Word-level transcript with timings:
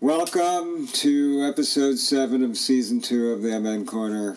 Welcome 0.00 0.88
to 0.88 1.42
episode 1.48 1.98
seven 1.98 2.44
of 2.44 2.56
season 2.56 3.00
two 3.00 3.30
of 3.30 3.42
the 3.42 3.54
Amen 3.56 3.86
Corner. 3.86 4.36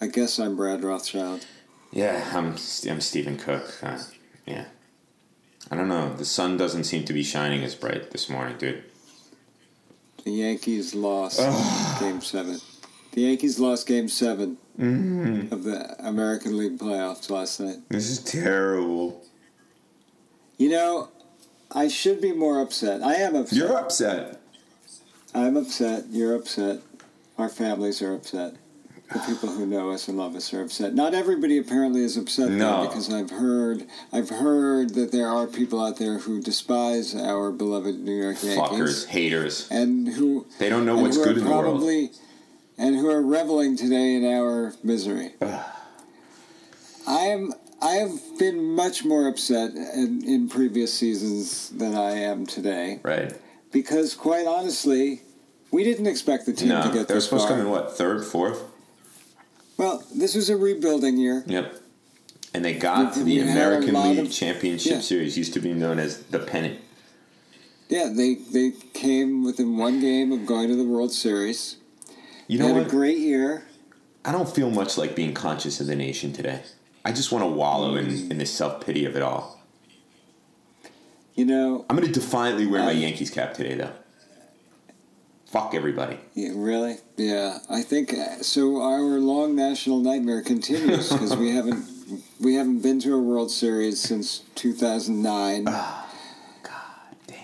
I 0.00 0.06
guess 0.08 0.38
I'm 0.38 0.56
Brad 0.56 0.84
Rothschild. 0.84 1.46
Yeah, 1.90 2.30
I'm 2.34 2.56
I'm 2.88 3.00
Stephen 3.00 3.38
Cook. 3.38 3.78
Uh, 3.82 3.98
yeah, 4.46 4.66
I 5.70 5.76
don't 5.76 5.88
know. 5.88 6.12
The 6.14 6.24
sun 6.26 6.56
doesn't 6.58 6.84
seem 6.84 7.04
to 7.06 7.12
be 7.12 7.22
shining 7.22 7.64
as 7.64 7.74
bright 7.74 8.10
this 8.10 8.28
morning, 8.28 8.58
dude. 8.58 8.84
The 10.24 10.32
Yankees 10.32 10.94
lost 10.94 11.38
game 12.00 12.20
seven. 12.20 12.60
The 13.12 13.22
Yankees 13.22 13.58
lost 13.58 13.86
game 13.86 14.08
7 14.08 14.58
Mm-hmm. 14.78 15.52
of 15.52 15.64
the 15.64 15.96
American 16.06 16.56
League 16.56 16.78
playoffs 16.78 17.28
last 17.30 17.58
night. 17.58 17.78
This 17.88 18.08
is 18.10 18.22
terrible. 18.22 19.24
You 20.56 20.68
know, 20.70 21.08
I 21.72 21.88
should 21.88 22.20
be 22.20 22.30
more 22.32 22.60
upset. 22.62 23.02
I 23.02 23.14
am 23.14 23.34
upset. 23.34 23.58
You're 23.58 23.76
upset. 23.76 24.37
I'm 25.34 25.56
upset. 25.56 26.04
You're 26.10 26.34
upset. 26.34 26.80
Our 27.36 27.48
families 27.48 28.02
are 28.02 28.14
upset. 28.14 28.54
The 29.12 29.20
people 29.20 29.48
who 29.48 29.64
know 29.64 29.90
us 29.90 30.08
and 30.08 30.18
love 30.18 30.36
us 30.36 30.52
are 30.52 30.60
upset. 30.62 30.94
Not 30.94 31.14
everybody 31.14 31.56
apparently 31.56 32.02
is 32.02 32.18
upset 32.18 32.50
No. 32.50 32.82
though, 32.82 32.88
because 32.88 33.10
I've 33.12 33.30
heard 33.30 33.86
I've 34.12 34.28
heard 34.28 34.90
that 34.94 35.12
there 35.12 35.28
are 35.28 35.46
people 35.46 35.82
out 35.82 35.96
there 35.96 36.18
who 36.18 36.42
despise 36.42 37.14
our 37.14 37.50
beloved 37.50 37.98
New 38.00 38.12
York 38.14 38.36
Yankees 38.42 38.58
Fuckers, 38.58 39.06
haters. 39.06 39.66
and 39.70 40.08
who 40.08 40.46
They 40.58 40.68
don't 40.68 40.84
know 40.84 40.96
what's 40.98 41.16
good 41.16 41.38
in 41.38 41.44
the 41.44 41.50
world. 41.50 41.64
probably 41.64 42.10
and 42.76 42.96
who 42.96 43.08
are 43.10 43.22
reveling 43.22 43.76
today 43.78 44.14
in 44.14 44.26
our 44.26 44.74
misery. 44.82 45.32
I 47.06 47.20
am. 47.20 47.54
I 47.80 47.92
have 47.92 48.18
been 48.38 48.74
much 48.74 49.04
more 49.04 49.26
upset 49.28 49.70
in, 49.70 50.22
in 50.26 50.48
previous 50.48 50.92
seasons 50.92 51.70
than 51.70 51.94
I 51.94 52.10
am 52.10 52.44
today 52.44 52.98
Right. 53.04 53.32
Because, 53.72 54.14
quite 54.14 54.46
honestly, 54.46 55.22
we 55.70 55.84
didn't 55.84 56.06
expect 56.06 56.46
the 56.46 56.52
team 56.52 56.68
No, 56.68 56.82
to 56.82 56.88
get 56.88 57.08
they're 57.08 57.16
this 57.16 57.24
supposed 57.24 57.48
far. 57.48 57.56
to 57.56 57.62
come 57.62 57.66
in 57.66 57.70
what 57.72 57.96
third, 57.96 58.24
fourth? 58.24 58.62
Well, 59.76 60.02
this 60.14 60.34
was 60.34 60.50
a 60.50 60.56
rebuilding 60.56 61.18
year. 61.18 61.44
Yep. 61.46 61.74
And 62.54 62.64
they 62.64 62.72
got 62.74 63.12
to 63.14 63.22
the 63.24 63.40
American 63.40 63.94
League 63.94 64.18
of- 64.18 64.32
Championship 64.32 64.92
yeah. 64.92 65.00
Series, 65.00 65.36
used 65.36 65.52
to 65.54 65.60
be 65.60 65.72
known 65.74 65.98
as 65.98 66.22
the 66.24 66.38
pennant. 66.38 66.80
Yeah, 67.88 68.10
they 68.14 68.34
they 68.34 68.72
came 68.92 69.44
within 69.44 69.76
one 69.78 70.00
game 70.00 70.32
of 70.32 70.44
going 70.46 70.68
to 70.68 70.76
the 70.76 70.84
World 70.84 71.12
Series. 71.12 71.76
You 72.46 72.58
They 72.58 72.64
know 72.66 72.74
had 72.74 72.82
what? 72.82 72.86
a 72.86 72.90
great 72.90 73.18
year. 73.18 73.64
I 74.24 74.32
don't 74.32 74.48
feel 74.48 74.70
much 74.70 74.98
like 74.98 75.14
being 75.14 75.32
conscious 75.32 75.80
of 75.80 75.86
the 75.86 75.94
nation 75.96 76.32
today. 76.32 76.62
I 77.04 77.12
just 77.12 77.30
want 77.32 77.44
to 77.44 77.48
wallow 77.48 77.94
in, 77.96 78.30
in 78.30 78.38
the 78.38 78.44
self 78.46 78.84
pity 78.84 79.04
of 79.06 79.14
it 79.16 79.22
all. 79.22 79.57
You 81.38 81.44
know, 81.44 81.86
I'm 81.88 81.94
going 81.94 82.12
to 82.12 82.12
defiantly 82.12 82.66
wear 82.66 82.82
my 82.82 82.90
Yankees 82.90 83.30
cap 83.30 83.54
today, 83.54 83.76
though. 83.76 83.92
Fuck 85.46 85.72
everybody. 85.72 86.18
yeah, 86.34 86.50
really, 86.52 86.96
yeah. 87.16 87.60
I 87.70 87.82
think 87.82 88.12
uh, 88.12 88.42
so. 88.42 88.82
Our 88.82 89.20
long 89.20 89.54
national 89.54 90.00
nightmare 90.00 90.42
continues 90.42 91.12
because 91.12 91.36
we 91.36 91.50
haven't 91.54 91.86
we 92.40 92.54
haven't 92.54 92.80
been 92.80 92.98
to 93.02 93.14
a 93.14 93.22
World 93.22 93.52
Series 93.52 94.00
since 94.00 94.40
2009. 94.56 95.62
God 95.66 96.04
damn. 97.28 97.38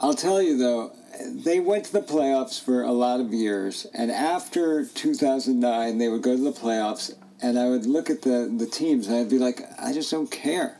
I'll 0.00 0.14
tell 0.14 0.40
you 0.40 0.56
though, 0.56 0.92
they 1.22 1.60
went 1.60 1.84
to 1.84 1.92
the 1.92 2.00
playoffs 2.00 2.58
for 2.58 2.82
a 2.82 2.92
lot 2.92 3.20
of 3.20 3.34
years, 3.34 3.86
and 3.92 4.10
after 4.10 4.86
2009, 4.86 5.98
they 5.98 6.08
would 6.08 6.22
go 6.22 6.34
to 6.34 6.42
the 6.42 6.50
playoffs, 6.50 7.14
and 7.42 7.58
I 7.58 7.68
would 7.68 7.84
look 7.84 8.08
at 8.08 8.22
the 8.22 8.50
the 8.56 8.66
teams, 8.66 9.06
and 9.06 9.16
I'd 9.16 9.28
be 9.28 9.38
like, 9.38 9.60
I 9.78 9.92
just 9.92 10.10
don't 10.10 10.30
care. 10.30 10.78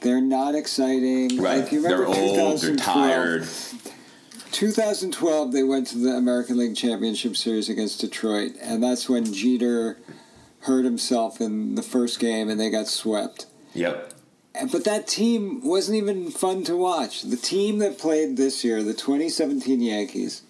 They're 0.00 0.20
not 0.20 0.54
exciting. 0.54 1.40
Right. 1.40 1.62
Like, 1.62 1.72
you 1.72 1.82
they're 1.82 1.98
remember 1.98 2.20
old, 2.20 2.60
they're 2.60 2.76
tired. 2.76 3.46
2012, 4.52 5.52
they 5.52 5.62
went 5.62 5.86
to 5.88 5.98
the 5.98 6.10
American 6.10 6.58
League 6.58 6.76
Championship 6.76 7.36
Series 7.36 7.68
against 7.68 8.00
Detroit, 8.00 8.52
and 8.60 8.82
that's 8.82 9.08
when 9.08 9.32
Jeter 9.32 9.98
hurt 10.60 10.84
himself 10.84 11.40
in 11.40 11.74
the 11.76 11.82
first 11.82 12.18
game, 12.18 12.48
and 12.48 12.58
they 12.58 12.70
got 12.70 12.86
swept. 12.88 13.46
Yep. 13.74 14.14
But 14.72 14.84
that 14.84 15.06
team 15.06 15.60
wasn't 15.64 15.98
even 15.98 16.30
fun 16.30 16.64
to 16.64 16.76
watch. 16.76 17.22
The 17.22 17.36
team 17.36 17.78
that 17.78 17.98
played 17.98 18.36
this 18.36 18.64
year, 18.64 18.82
the 18.82 18.92
2017 18.92 19.80
Yankees, 19.80 20.42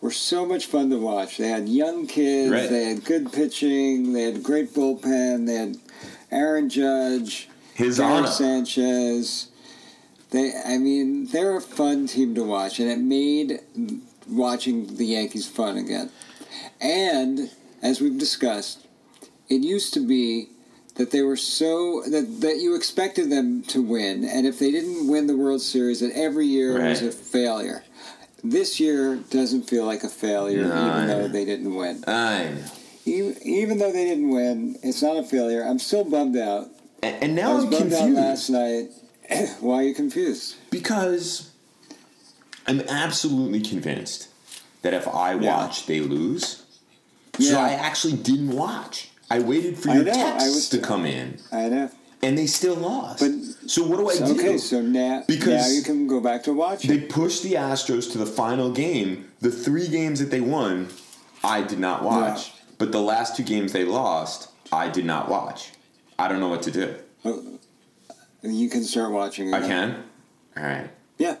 were 0.00 0.12
so 0.12 0.46
much 0.46 0.66
fun 0.66 0.90
to 0.90 0.96
watch. 0.98 1.38
They 1.38 1.48
had 1.48 1.68
young 1.68 2.06
kids, 2.06 2.52
Right. 2.52 2.70
they 2.70 2.84
had 2.84 3.04
good 3.04 3.32
pitching, 3.32 4.12
they 4.12 4.22
had 4.22 4.42
great 4.44 4.72
bullpen, 4.72 5.46
they 5.46 5.54
had 5.56 5.76
Aaron 6.30 6.68
Judge, 6.68 7.48
His 7.78 7.98
Gary 7.98 8.12
honor. 8.12 8.26
Sanchez. 8.26 9.48
They, 10.30 10.52
I 10.66 10.78
mean, 10.78 11.28
they're 11.28 11.56
a 11.56 11.60
fun 11.60 12.08
team 12.08 12.34
to 12.34 12.42
watch, 12.42 12.80
and 12.80 12.90
it 12.90 12.98
made 12.98 13.60
watching 14.28 14.96
the 14.96 15.06
Yankees 15.06 15.46
fun 15.46 15.76
again. 15.76 16.10
And 16.80 17.50
as 17.80 18.00
we've 18.00 18.18
discussed, 18.18 18.84
it 19.48 19.62
used 19.62 19.94
to 19.94 20.06
be 20.06 20.48
that 20.96 21.12
they 21.12 21.22
were 21.22 21.36
so 21.36 22.02
that, 22.10 22.40
that 22.40 22.56
you 22.56 22.74
expected 22.74 23.30
them 23.30 23.62
to 23.68 23.80
win, 23.80 24.24
and 24.24 24.44
if 24.44 24.58
they 24.58 24.72
didn't 24.72 25.06
win 25.06 25.28
the 25.28 25.36
World 25.36 25.62
Series, 25.62 26.00
that 26.00 26.10
every 26.14 26.46
year 26.46 26.82
was 26.82 27.00
a 27.00 27.12
failure. 27.12 27.84
This 28.42 28.80
year 28.80 29.16
doesn't 29.30 29.70
feel 29.70 29.84
like 29.86 30.02
a 30.02 30.08
failure, 30.08 30.66
No, 30.66 30.88
even 30.88 31.06
though 31.06 31.28
they 31.28 31.44
didn't 31.44 31.74
win. 31.74 32.02
I. 32.08 32.56
Even, 33.04 33.36
even 33.42 33.78
though 33.78 33.92
they 33.92 34.04
didn't 34.04 34.30
win, 34.30 34.76
it's 34.82 35.00
not 35.00 35.16
a 35.16 35.22
failure. 35.22 35.62
I'm 35.62 35.78
still 35.78 36.04
bummed 36.04 36.36
out. 36.36 36.68
And, 37.02 37.22
and 37.22 37.34
now 37.34 37.58
I'm 37.58 37.70
bummed 37.70 37.92
out 37.92 38.10
last 38.10 38.46
confused 38.46 38.50
night. 39.30 39.48
Why 39.60 39.74
are 39.76 39.82
you 39.84 39.94
confused? 39.94 40.56
because 40.70 41.50
I'm 42.66 42.80
absolutely 42.82 43.60
convinced 43.60 44.28
that 44.82 44.92
if 44.94 45.06
I 45.08 45.34
Yeah. 45.34 45.56
watch, 45.56 45.86
they 45.86 46.00
lose. 46.00 46.62
So 47.40 47.58
I 47.58 47.70
actually 47.70 48.14
didn't 48.14 48.50
watch. 48.50 49.10
I 49.30 49.38
waited 49.40 49.78
for 49.78 49.88
your 49.90 50.04
know, 50.04 50.10
I 50.12 50.14
texts 50.14 50.54
was- 50.54 50.68
to 50.70 50.78
come 50.78 51.06
in, 51.06 51.38
I 51.52 51.68
know. 51.68 51.90
and 52.22 52.36
they 52.36 52.46
still 52.46 52.74
lost. 52.74 53.20
But- 53.20 53.70
so 53.70 53.86
what 53.86 53.98
do 53.98 54.08
I 54.10 54.16
do? 54.26 54.32
Okay, 54.38 54.58
so 54.58 54.80
now 54.82 55.22
Because 55.28 55.66
now 55.66 55.68
you 55.68 55.82
can 55.82 56.06
go 56.06 56.20
back 56.20 56.42
to 56.44 56.52
watching. 56.54 56.90
They 56.90 56.98
pushed 57.06 57.42
the 57.42 57.52
Astros 57.54 58.10
to 58.12 58.18
the 58.18 58.26
final 58.26 58.70
game. 58.72 59.26
The 59.40 59.50
three 59.50 59.86
games 59.88 60.18
that 60.20 60.30
they 60.30 60.40
won, 60.40 60.88
I 61.44 61.62
did 61.62 61.78
not 61.78 62.02
watch. 62.02 62.48
Yeah. 62.48 62.52
But 62.78 62.92
the 62.92 63.00
last 63.02 63.36
two 63.36 63.42
games 63.44 63.72
they 63.72 63.84
lost, 63.84 64.48
I 64.72 64.88
did 64.88 65.04
not 65.04 65.28
watch. 65.28 65.70
I 66.18 66.28
don't 66.28 66.40
know 66.40 66.48
what 66.48 66.62
to 66.62 66.70
do. 66.70 66.94
Uh, 67.24 67.32
you 68.42 68.68
can 68.68 68.82
start 68.84 69.12
watching. 69.12 69.54
I 69.54 69.60
can? 69.60 70.02
All 70.56 70.62
right. 70.64 70.90
Yeah, 71.18 71.36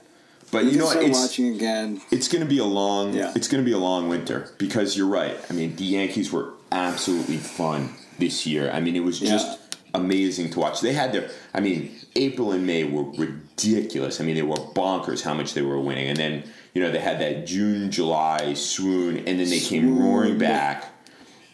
But 0.50 0.64
you, 0.64 0.70
you, 0.72 0.78
know 0.78 0.84
what? 0.84 0.92
start 0.92 1.06
It's, 1.06 1.18
watching 1.20 1.54
again. 1.54 2.00
it's 2.10 2.28
going 2.28 2.42
to 2.42 2.48
be 2.48 2.58
a 2.58 2.64
long 2.64 3.12
Yeah. 3.14 3.32
it's 3.36 3.46
going 3.48 3.62
to 3.62 3.64
be 3.64 3.72
a 3.74 3.78
long 3.78 4.08
winter 4.08 4.50
because 4.58 4.96
you're 4.96 5.06
right. 5.08 5.36
I 5.48 5.52
mean, 5.52 5.76
the 5.76 5.84
Yankees 5.84 6.32
were 6.32 6.52
absolutely 6.72 7.36
fun 7.36 7.94
this 8.18 8.46
year. 8.46 8.70
I 8.72 8.80
mean, 8.80 8.96
it 8.96 9.04
was 9.04 9.20
just 9.20 9.46
Yeah. 9.46 9.78
amazing 9.94 10.50
to 10.50 10.60
watch. 10.60 10.80
They 10.80 10.92
had 10.92 11.12
their 11.12 11.30
I 11.54 11.60
mean, 11.60 11.92
April 12.16 12.50
and 12.52 12.66
May 12.66 12.82
were 12.84 13.04
ridiculous. 13.04 14.20
I 14.20 14.24
mean, 14.24 14.34
they 14.34 14.42
were 14.42 14.56
bonkers 14.56 15.22
how 15.22 15.34
much 15.34 15.54
they 15.54 15.62
were 15.62 15.80
winning. 15.80 16.08
And 16.08 16.16
then, 16.16 16.42
you 16.74 16.82
know, 16.82 16.90
they 16.90 16.98
had 17.00 17.20
that 17.20 17.46
June, 17.46 17.90
July 17.92 18.54
swoon 18.54 19.16
and 19.18 19.38
then 19.40 19.48
they 19.50 19.60
came 19.60 19.98
roaring 19.98 20.38
back. 20.38 20.84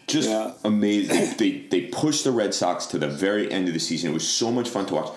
Just 0.07 0.29
Yeah. 0.29 0.53
amazing. 0.65 1.35
they 1.39 1.67
they 1.71 1.83
pushed 1.83 2.25
the 2.25 2.31
Red 2.33 2.55
Sox 2.55 2.87
to 2.87 2.99
the 2.99 3.09
very 3.09 3.51
end 3.51 3.69
of 3.69 3.75
the 3.75 3.81
season. 3.81 4.11
It 4.11 4.15
was 4.15 4.29
so 4.29 4.51
much 4.51 4.69
fun 4.69 4.87
to 4.87 4.95
watch. 4.95 5.13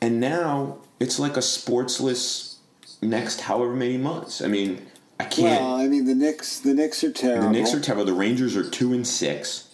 And 0.00 0.20
now 0.20 0.78
it's 1.00 1.18
like 1.18 1.36
a 1.36 1.40
sportsless 1.40 2.54
next 3.00 3.42
however 3.42 3.74
many 3.74 3.96
months. 3.96 4.42
I 4.42 4.48
mean, 4.48 4.86
I 5.18 5.24
can't. 5.24 5.60
Well, 5.62 5.74
I 5.74 5.88
mean 5.88 6.04
the 6.04 6.14
Knicks. 6.14 6.60
The 6.60 6.74
Knicks 6.74 7.02
are 7.04 7.12
terrible. 7.12 7.48
the 7.48 7.52
Knicks 7.52 7.74
are 7.74 7.80
terrible. 7.80 8.04
The 8.04 8.12
Rangers 8.12 8.56
are 8.56 8.68
two 8.68 8.92
and 8.92 9.06
six. 9.06 9.64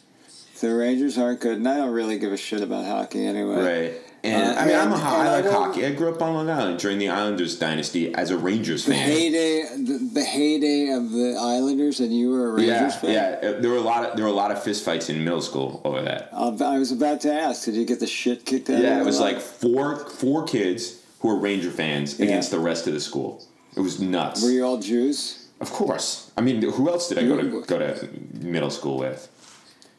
The 0.61 0.73
Rangers 0.75 1.19
aren't 1.19 1.41
good, 1.41 1.59
and 1.59 1.69
I 1.69 1.77
don't 1.77 1.91
really 1.93 2.19
give 2.19 2.33
a 2.33 2.37
shit 2.39 2.63
about 2.63 2.87
hockey 2.87 3.27
anyway. 3.27 3.57
Right. 3.91 3.95
And 4.25 4.57
Uh, 4.57 4.61
I 4.61 4.65
mean, 4.67 4.75
I'm 4.77 4.91
a 4.91 4.95
and- 4.95 5.05
I 5.05 5.27
I 5.27 5.31
like 5.37 5.45
don't- 5.45 5.53
hockey. 5.53 5.85
I 5.87 5.91
grew 5.93 6.09
up 6.09 6.23
on 6.23 6.33
Long 6.35 6.49
Island 6.49 6.79
during 6.79 6.99
the 6.99 7.11
Islanders 7.11 7.57
dynasty 7.59 8.15
as 8.15 8.31
a 8.31 8.39
Rangers 8.39 8.87
The 8.87 8.93
fan. 8.93 9.09
heyday, 9.11 9.63
the, 9.77 10.11
the 10.15 10.25
heyday 10.25 10.89
of 10.93 11.11
the 11.13 11.37
Islanders, 11.39 12.01
and 12.01 12.11
you 12.17 12.31
were 12.31 12.47
a 12.49 12.53
Rangers 12.55 12.69
yeah, 12.69 12.89
fan. 12.91 13.11
yeah. 13.43 13.49
Uh, 13.51 13.61
There 13.61 13.71
were 13.71 13.77
a 13.77 13.83
lot 13.83 14.05
of 14.09 14.17
there 14.17 14.25
were 14.25 14.31
a 14.31 14.35
lot 14.35 14.51
of 14.51 14.59
fistfights 14.65 15.11
in 15.11 15.23
middle 15.23 15.43
school 15.43 15.81
over 15.85 16.01
that. 16.03 16.31
I'll- 16.33 16.57
I 16.65 16.79
was 16.79 16.91
about 16.91 17.21
to 17.23 17.33
ask, 17.33 17.65
did 17.67 17.75
you 17.75 17.85
get 17.85 18.01
the 18.01 18.07
shit 18.07 18.47
kicked 18.47 18.71
out 18.71 18.77
of 18.77 18.83
you? 18.83 18.87
Yeah, 18.89 19.01
it 19.01 19.05
was 19.05 19.21
lot? 19.21 19.33
like 19.35 19.41
four 19.43 19.97
four 19.97 20.45
kids 20.45 20.95
who 21.21 21.29
were 21.29 21.37
Ranger 21.39 21.71
fans 21.71 22.19
Yeah. 22.19 22.25
against 22.27 22.51
the 22.51 22.59
rest 22.59 22.87
of 22.87 22.95
the 22.95 23.01
school. 23.01 23.43
It 23.77 23.81
was 23.81 24.01
nuts. 24.01 24.43
Were 24.43 24.51
you 24.51 24.65
all 24.65 24.79
Jews? 24.79 25.41
Of 25.61 25.71
course. 25.71 26.31
I 26.37 26.41
mean, 26.41 26.63
who 26.63 26.89
else 26.89 27.09
did 27.09 27.19
I 27.19 27.25
go 27.25 27.37
to 27.37 27.63
go 27.67 27.79
to 27.79 28.09
middle 28.41 28.71
school 28.71 28.97
with? 28.99 29.29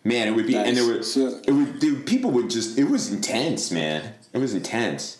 Man, 0.05 0.27
it 0.27 0.31
would 0.35 0.45
be, 0.47 0.55
and 0.55 0.77
there 0.77 0.85
were 0.85 1.01
So- 1.03 1.41
it 1.45 1.51
would 1.51 1.79
dude, 1.79 2.05
people 2.05 2.29
would 2.31 2.49
just 2.49 2.77
it 2.77 2.85
was 2.85 3.11
intense, 3.11 3.71
man. 3.71 4.13
It 4.33 4.37
was 4.37 4.53
intense. 4.53 5.17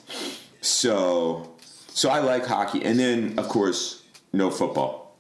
So, 0.62 1.56
so 1.90 2.10
I 2.10 2.20
like 2.20 2.46
hockey, 2.46 2.84
and 2.86 3.00
then 3.00 3.34
of 3.38 3.50
course 3.50 4.04
no 4.32 4.50
football. 4.52 5.18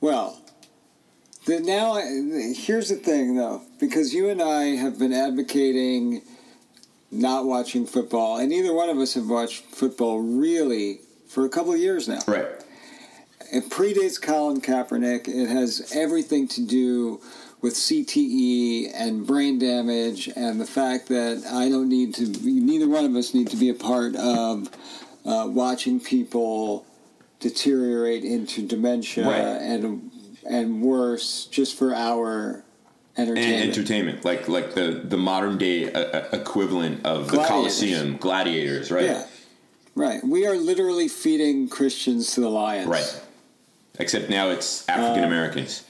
Well, 0.00 0.40
the, 1.46 1.60
now 1.60 1.92
I, 1.92 2.02
here's 2.56 2.88
the 2.88 2.96
thing, 2.96 3.36
though, 3.36 3.62
because 3.78 4.14
you 4.14 4.28
and 4.30 4.40
I 4.40 4.76
have 4.76 4.98
been 4.98 5.12
advocating 5.12 6.22
not 7.10 7.44
watching 7.44 7.86
football, 7.86 8.38
and 8.38 8.48
neither 8.48 8.72
one 8.72 8.88
of 8.88 8.96
us 8.98 9.14
have 9.14 9.28
watched 9.28 9.64
football 9.64 10.20
really 10.20 11.00
for 11.28 11.44
a 11.44 11.48
couple 11.48 11.72
of 11.72 11.78
years 11.78 12.08
now. 12.08 12.20
Right. 12.26 12.46
it 13.52 13.68
predates 13.70 14.20
Colin 14.20 14.60
Kaepernick. 14.60 15.28
It 15.28 15.48
has 15.48 15.92
everything 15.94 16.48
to 16.48 16.64
do 16.64 17.20
with 17.64 17.72
CTE 17.72 18.90
and 18.94 19.26
brain 19.26 19.58
damage, 19.58 20.28
and 20.36 20.60
the 20.60 20.66
fact 20.66 21.08
that 21.08 21.42
I 21.50 21.70
don't 21.70 21.88
need 21.88 22.14
to. 22.16 22.26
Neither 22.26 22.86
one 22.86 23.06
of 23.06 23.16
us 23.16 23.32
need 23.32 23.48
to 23.48 23.56
be 23.56 23.70
a 23.70 23.74
part 23.74 24.14
of 24.16 24.68
uh, 25.24 25.48
watching 25.48 25.98
people 25.98 26.84
deteriorate 27.40 28.22
into 28.22 28.66
dementia 28.66 29.26
Right. 29.26 29.38
and 29.40 30.10
and 30.46 30.82
worse 30.82 31.46
just 31.46 31.78
for 31.78 31.94
our 31.94 32.62
and 33.16 33.30
entertainment. 33.30 33.62
entertainment, 33.70 34.24
like 34.26 34.46
like 34.46 34.74
the 34.74 35.00
the 35.02 35.16
modern 35.16 35.56
day 35.56 35.90
uh, 35.90 36.00
uh, 36.00 36.28
equivalent 36.34 37.06
of 37.06 37.30
the. 37.30 37.38
Colosseum, 37.38 38.18
gladiators, 38.18 38.90
right? 38.90 39.04
Yeah, 39.06 39.26
right. 39.94 40.22
We 40.22 40.46
are 40.46 40.56
literally 40.56 41.08
feeding 41.08 41.70
Christians 41.70 42.32
to 42.34 42.42
the 42.42 42.50
lions. 42.50 42.88
Right. 42.88 43.22
Except 43.98 44.28
now 44.28 44.50
it's 44.50 44.86
African 44.86 45.24
Americans. 45.24 45.84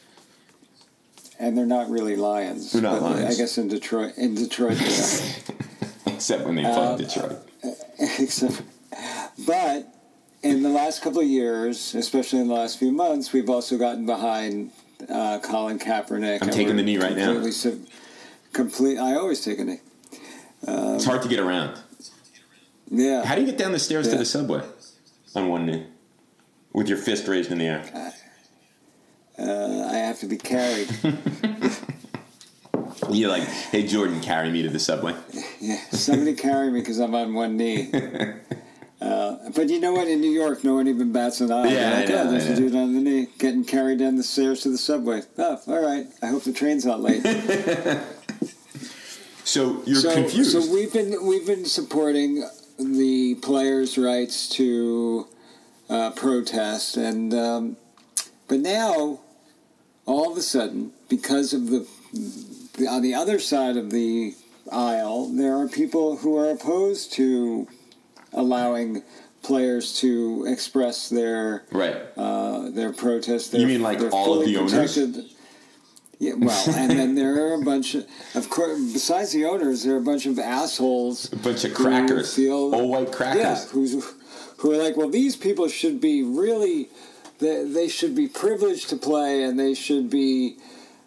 And 1.38 1.56
they're 1.56 1.66
not 1.66 1.90
really 1.90 2.16
lions. 2.16 2.72
They're 2.72 2.82
not 2.82 3.02
lions. 3.02 3.34
I 3.34 3.38
guess 3.38 3.58
in 3.58 3.68
Detroit, 3.68 4.14
in 4.16 4.34
Detroit. 4.34 4.78
Except 6.06 6.44
when 6.44 6.54
they 6.56 6.62
play 6.62 6.72
Uh, 6.72 6.96
Detroit. 6.96 7.38
Except, 8.18 8.62
but 9.46 9.88
in 10.42 10.62
the 10.62 10.68
last 10.68 11.02
couple 11.02 11.20
of 11.20 11.26
years, 11.26 11.94
especially 11.94 12.40
in 12.40 12.48
the 12.48 12.54
last 12.54 12.78
few 12.78 12.92
months, 12.92 13.32
we've 13.32 13.50
also 13.50 13.76
gotten 13.78 14.06
behind 14.06 14.70
uh, 15.08 15.38
Colin 15.40 15.78
Kaepernick. 15.78 16.42
I'm 16.42 16.50
taking 16.50 16.76
the 16.76 16.82
knee 16.82 16.98
right 16.98 17.16
now. 17.16 17.42
sub- 17.50 17.86
complete. 18.52 18.98
I 18.98 19.14
always 19.14 19.44
take 19.44 19.58
a 19.58 19.64
knee. 19.64 19.80
it's 20.62 21.04
hard 21.04 21.22
to 21.22 21.28
get 21.28 21.40
around. 21.40 21.78
Yeah. 22.90 23.24
How 23.24 23.34
do 23.34 23.40
you 23.40 23.46
get 23.46 23.58
down 23.58 23.72
the 23.72 23.78
stairs 23.78 24.08
to 24.08 24.16
the 24.16 24.24
subway 24.24 24.62
on 25.34 25.48
one 25.48 25.66
knee 25.66 25.86
with 26.72 26.88
your 26.88 26.98
fist 26.98 27.26
raised 27.26 27.50
in 27.50 27.58
the 27.58 27.66
air? 27.66 28.12
Uh, 29.38 29.88
I 29.90 29.96
have 29.96 30.20
to 30.20 30.26
be 30.26 30.36
carried. 30.36 30.88
You're 33.10 33.28
like, 33.30 33.42
hey 33.44 33.86
Jordan, 33.86 34.20
carry 34.20 34.50
me 34.50 34.62
to 34.62 34.68
the 34.70 34.78
subway. 34.78 35.14
yeah. 35.60 35.80
Somebody 35.90 36.34
carry 36.34 36.70
me 36.70 36.80
because 36.80 36.98
I'm 37.00 37.14
on 37.14 37.34
one 37.34 37.56
knee. 37.56 37.90
Uh, 39.00 39.50
but 39.54 39.68
you 39.68 39.80
know 39.80 39.92
what? 39.92 40.08
In 40.08 40.22
New 40.22 40.30
York, 40.30 40.64
no 40.64 40.76
one 40.76 40.88
even 40.88 41.12
bats 41.12 41.42
an 41.42 41.52
eye. 41.52 41.66
Yeah, 41.66 42.06
They're 42.06 42.20
I 42.20 42.22
know, 42.24 42.28
oh, 42.28 42.30
there's 42.30 42.44
I 42.44 42.46
a 42.46 42.50
know. 42.50 42.56
dude 42.56 42.74
on 42.74 42.94
the 42.94 43.00
knee 43.02 43.28
getting 43.38 43.62
carried 43.62 43.98
down 43.98 44.16
the 44.16 44.22
stairs 44.22 44.62
to 44.62 44.70
the 44.70 44.78
subway. 44.78 45.20
Oh, 45.36 45.60
all 45.66 45.82
right. 45.84 46.06
I 46.22 46.28
hope 46.28 46.44
the 46.44 46.54
train's 46.54 46.86
not 46.86 47.02
late. 47.02 47.22
So 49.44 49.82
you're 49.84 49.96
so, 50.00 50.14
confused. 50.14 50.52
So 50.52 50.72
we've 50.72 50.92
been 50.92 51.26
we've 51.26 51.46
been 51.46 51.66
supporting 51.66 52.48
the 52.78 53.34
players' 53.36 53.98
rights 53.98 54.48
to 54.56 55.28
uh, 55.90 56.10
protest, 56.12 56.96
and 56.96 57.32
um, 57.34 57.76
but 58.48 58.60
now 58.60 59.20
all 60.06 60.32
of 60.32 60.38
a 60.38 60.42
sudden, 60.42 60.92
because 61.08 61.52
of 61.52 61.68
the, 61.68 61.86
the 62.78 62.86
on 62.86 63.02
the 63.02 63.14
other 63.14 63.38
side 63.38 63.76
of 63.76 63.90
the 63.90 64.34
aisle, 64.70 65.28
there 65.28 65.56
are 65.56 65.68
people 65.68 66.16
who 66.16 66.36
are 66.36 66.50
opposed 66.50 67.12
to 67.14 67.66
allowing 68.32 69.02
players 69.42 69.98
to 70.00 70.44
express 70.48 71.08
their 71.08 71.64
right. 71.70 71.96
uh, 72.16 72.70
their 72.70 72.92
protest. 72.92 73.52
You 73.54 73.66
mean 73.66 73.82
like 73.82 73.98
they're 73.98 74.10
all 74.10 74.38
of 74.40 74.46
the 74.46 74.56
owners? 74.56 74.72
protected. 74.72 75.30
Yeah, 76.20 76.34
well, 76.38 76.64
and 76.76 76.92
then 76.92 77.14
there 77.16 77.48
are 77.48 77.60
a 77.60 77.64
bunch 77.64 77.94
of, 77.96 78.06
of 78.34 78.48
course, 78.48 78.78
besides 78.92 79.32
the 79.32 79.44
owners, 79.44 79.82
there 79.82 79.94
are 79.94 79.98
a 79.98 80.02
bunch 80.02 80.26
of 80.26 80.38
assholes. 80.38 81.30
A 81.32 81.36
bunch 81.36 81.64
of 81.64 81.74
crackers. 81.74 82.34
feel- 82.34 82.74
Old 82.74 82.88
white 82.88 83.12
crackers. 83.12 83.42
Yeah, 83.42 83.64
who's, 83.72 84.14
who 84.58 84.72
are 84.72 84.76
like, 84.76 84.96
well, 84.96 85.10
these 85.10 85.36
people 85.36 85.68
should 85.68 86.00
be 86.00 86.22
really, 86.22 86.88
they, 87.44 87.64
they 87.64 87.88
should 87.88 88.14
be 88.14 88.26
privileged 88.28 88.88
to 88.90 88.96
play, 88.96 89.42
and 89.44 89.58
they 89.58 89.74
should 89.74 90.08
be, 90.10 90.56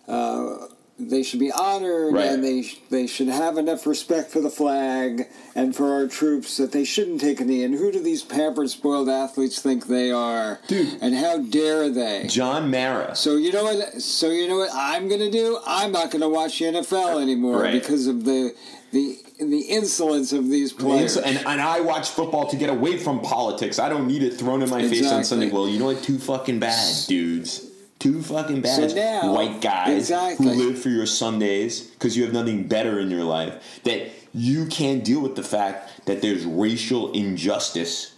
uh, 0.07 0.67
they 0.99 1.21
should 1.21 1.39
be 1.39 1.51
honored, 1.51 2.13
Right. 2.13 2.25
and 2.31 2.43
they 2.43 2.59
they 2.89 3.05
should 3.05 3.27
have 3.27 3.57
enough 3.57 3.85
respect 3.85 4.31
for 4.31 4.41
the 4.41 4.49
flag 4.49 5.27
and 5.53 5.75
for 5.75 5.93
our 5.93 6.07
troops 6.07 6.57
that 6.57 6.71
they 6.71 6.83
shouldn't 6.85 7.21
take 7.21 7.39
a 7.39 7.45
knee. 7.45 7.63
And 7.63 7.75
who 7.75 7.91
do 7.91 8.01
these 8.01 8.23
pampered, 8.23 8.69
spoiled 8.71 9.09
athletes 9.09 9.59
think 9.61 9.85
they 9.87 10.09
are? 10.11 10.59
Dude. 10.67 10.97
and 11.01 11.13
how 11.15 11.37
dare 11.39 11.89
they? 11.89 12.25
John 12.27 12.71
Mara. 12.71 13.15
So 13.15 13.35
you 13.35 13.51
know 13.51 13.63
what? 13.65 14.01
So 14.01 14.29
you 14.31 14.47
know 14.47 14.57
what 14.57 14.71
I'm 14.73 15.07
going 15.07 15.21
to 15.21 15.31
do? 15.31 15.59
I'm 15.67 15.91
not 15.91 16.09
going 16.11 16.21
to 16.27 16.29
watch 16.29 16.57
the 16.59 16.65
NFL 16.65 17.21
anymore 17.21 17.61
Right. 17.61 17.73
because 17.79 18.07
of 18.07 18.23
the 18.25 18.55
the 18.91 19.17
the 19.39 19.61
insolence 19.69 20.33
of 20.33 20.49
these 20.49 20.73
players. 20.73 21.15
And, 21.17 21.37
and 21.37 21.61
I 21.61 21.79
watch 21.81 22.09
football 22.09 22.47
to 22.47 22.55
get 22.55 22.69
away 22.69 22.97
from 22.97 23.21
politics. 23.21 23.77
I 23.79 23.87
don't 23.89 24.07
need 24.07 24.23
it 24.23 24.33
thrown 24.35 24.61
in 24.63 24.69
my 24.69 24.87
face 24.87 25.11
on 25.11 25.23
Sunday. 25.23 25.51
Well, 25.51 25.67
you 25.67 25.77
know 25.77 25.85
what? 25.85 26.01
Too 26.03 26.17
fucking 26.17 26.59
bad, 26.59 26.95
dudes. 27.07 27.69
Too 27.99 28.21
fucking 28.21 28.61
bad. 28.61 28.89
So 28.91 28.95
now- 28.95 29.33
White 29.33 29.61
guys 29.61 29.97
Exactly. 29.97 30.47
who 30.47 30.53
live 30.69 30.79
for 30.79 30.89
your 30.89 31.05
Sundays 31.05 31.81
because 31.81 32.15
you 32.17 32.23
have 32.23 32.33
nothing 32.33 32.67
better 32.67 32.99
in 32.99 33.09
your 33.11 33.23
life. 33.23 33.81
That 33.83 34.09
you 34.33 34.65
can't 34.67 35.03
deal 35.03 35.19
with 35.21 35.35
the 35.35 35.43
fact 35.43 36.05
that 36.05 36.21
there's 36.21 36.45
racial 36.45 37.11
injustice 37.11 38.13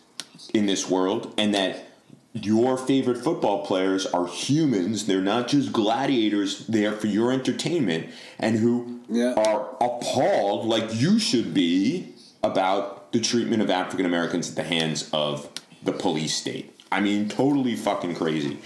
in 0.53 0.65
this 0.65 0.89
world 0.89 1.33
and 1.37 1.53
that 1.55 1.88
your 2.33 2.77
favorite 2.77 3.17
football 3.23 3.65
players 3.65 4.05
are 4.05 4.27
humans. 4.27 5.05
They're 5.07 5.21
not 5.21 5.47
just 5.47 5.73
gladiators 5.73 6.65
there 6.67 6.91
for 6.91 7.07
your 7.07 7.31
entertainment 7.31 8.07
and 8.37 8.57
who 8.57 8.99
Yeah. 9.09 9.33
are 9.33 9.69
appalled, 9.81 10.67
like 10.67 10.93
you 11.01 11.17
should 11.19 11.53
be, 11.53 12.13
about 12.43 13.11
the 13.11 13.19
treatment 13.19 13.61
of 13.61 13.69
African 13.69 14.05
Americans 14.05 14.49
at 14.49 14.55
the 14.55 14.63
hands 14.63 15.09
of 15.11 15.49
the 15.83 15.91
police 15.91 16.35
state. 16.35 16.71
I 16.91 16.99
mean, 17.01 17.27
totally 17.29 17.75
fucking 17.75 18.15
crazy. 18.15 18.57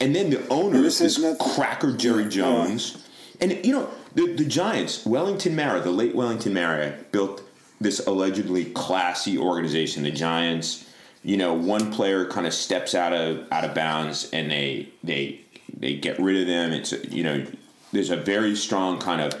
And 0.00 0.14
then 0.14 0.30
the 0.30 0.46
owner 0.48 0.80
This 0.82 1.00
is 1.00 1.16
is 1.16 1.22
this 1.22 1.54
cracker 1.54 1.92
Jerry 1.92 2.28
Jones. 2.28 2.98
And, 3.40 3.58
you 3.64 3.72
know, 3.72 3.88
the, 4.14 4.32
the 4.32 4.44
Giants, 4.44 5.04
Wellington 5.04 5.54
Mara, 5.54 5.80
the 5.80 5.90
late 5.90 6.14
Wellington 6.14 6.54
Mara, 6.54 6.94
built 7.12 7.42
this 7.80 8.04
allegedly 8.06 8.66
classy 8.66 9.36
organization, 9.38 10.02
the 10.04 10.10
Giants. 10.10 10.84
You 11.22 11.36
know, 11.36 11.52
one 11.52 11.92
player 11.92 12.24
kind 12.26 12.46
of 12.46 12.54
steps 12.54 12.94
out 12.94 13.12
of 13.12 13.50
out 13.52 13.64
of 13.64 13.74
bounds, 13.74 14.30
and 14.32 14.50
they 14.50 14.88
they 15.02 15.40
they 15.76 15.94
get 15.94 16.18
rid 16.18 16.40
of 16.40 16.46
them. 16.46 16.72
It's 16.72 16.92
you 17.10 17.22
know, 17.22 17.44
there's 17.92 18.10
a 18.10 18.16
very 18.16 18.54
strong 18.54 18.98
kind 18.98 19.20
of 19.20 19.32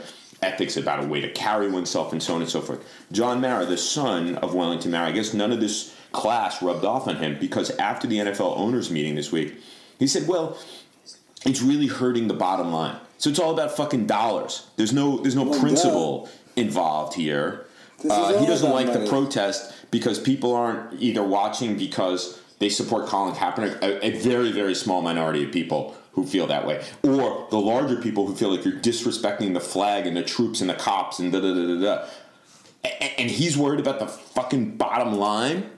ethics 0.42 0.76
about 0.76 1.04
a 1.04 1.06
way 1.06 1.20
to 1.20 1.30
carry 1.32 1.70
oneself, 1.70 2.12
and 2.12 2.22
so 2.22 2.34
on 2.34 2.42
and 2.42 2.50
so 2.50 2.60
forth. 2.60 2.84
John 3.12 3.40
Mara, 3.40 3.64
the 3.66 3.78
son 3.78 4.36
of 4.36 4.54
Wellington 4.54 4.90
Mara, 4.90 5.08
I 5.08 5.12
guess 5.12 5.34
none 5.34 5.52
of 5.52 5.60
this 5.60 5.94
class 6.12 6.62
rubbed 6.62 6.84
off 6.84 7.06
on 7.06 7.16
him 7.16 7.36
because 7.38 7.70
after 7.78 8.06
the 8.06 8.18
NFL 8.18 8.56
owners 8.56 8.90
meeting 8.90 9.14
this 9.14 9.30
week, 9.30 9.54
he 9.98 10.06
said, 10.06 10.26
"Well, 10.26 10.58
it's 11.44 11.62
really 11.62 11.86
hurting 11.86 12.28
the 12.28 12.34
bottom 12.34 12.72
line. 12.72 12.96
So 13.18 13.30
it's 13.30 13.38
all 13.38 13.52
about 13.52 13.76
fucking 13.76 14.06
dollars. 14.06 14.66
There's 14.76 14.92
no 14.92 15.18
there's 15.18 15.34
no 15.34 15.44
Well, 15.44 15.60
principle 15.60 16.28
involved 16.56 17.14
here. 17.14 17.66
Uh, 18.08 18.38
he 18.38 18.46
doesn't 18.46 18.70
like 18.70 18.92
the 18.92 19.06
protest 19.08 19.72
because 19.90 20.18
people 20.18 20.54
aren't 20.54 21.00
either 21.00 21.22
watching 21.22 21.76
because 21.76 22.40
they 22.58 22.68
support 22.68 23.06
Colin 23.06 23.34
Kaepernick, 23.34 23.80
a, 23.82 24.04
a 24.06 24.10
very 24.18 24.52
very 24.52 24.74
small 24.74 25.00
minority 25.02 25.44
of 25.44 25.52
people 25.52 25.94
who 26.12 26.26
feel 26.26 26.46
that 26.48 26.66
way, 26.66 26.84
or 27.04 27.46
the 27.50 27.58
larger 27.60 27.96
people 28.00 28.26
who 28.26 28.34
feel 28.34 28.50
like 28.50 28.64
you're 28.64 28.74
disrespecting 28.80 29.54
the 29.54 29.60
flag 29.60 30.06
and 30.06 30.16
the 30.16 30.22
troops 30.24 30.60
and 30.60 30.68
the 30.68 30.74
cops 30.74 31.18
and 31.20 31.32
da 31.32 31.40
da 31.40 31.54
da 31.54 31.66
da 31.66 31.80
da. 31.80 32.06
A- 32.84 33.20
And 33.20 33.30
he's 33.30 33.56
worried 33.56 33.80
about 33.80 33.98
the 34.00 34.06
fucking 34.08 34.76
bottom 34.76 35.14
line. 35.14 35.70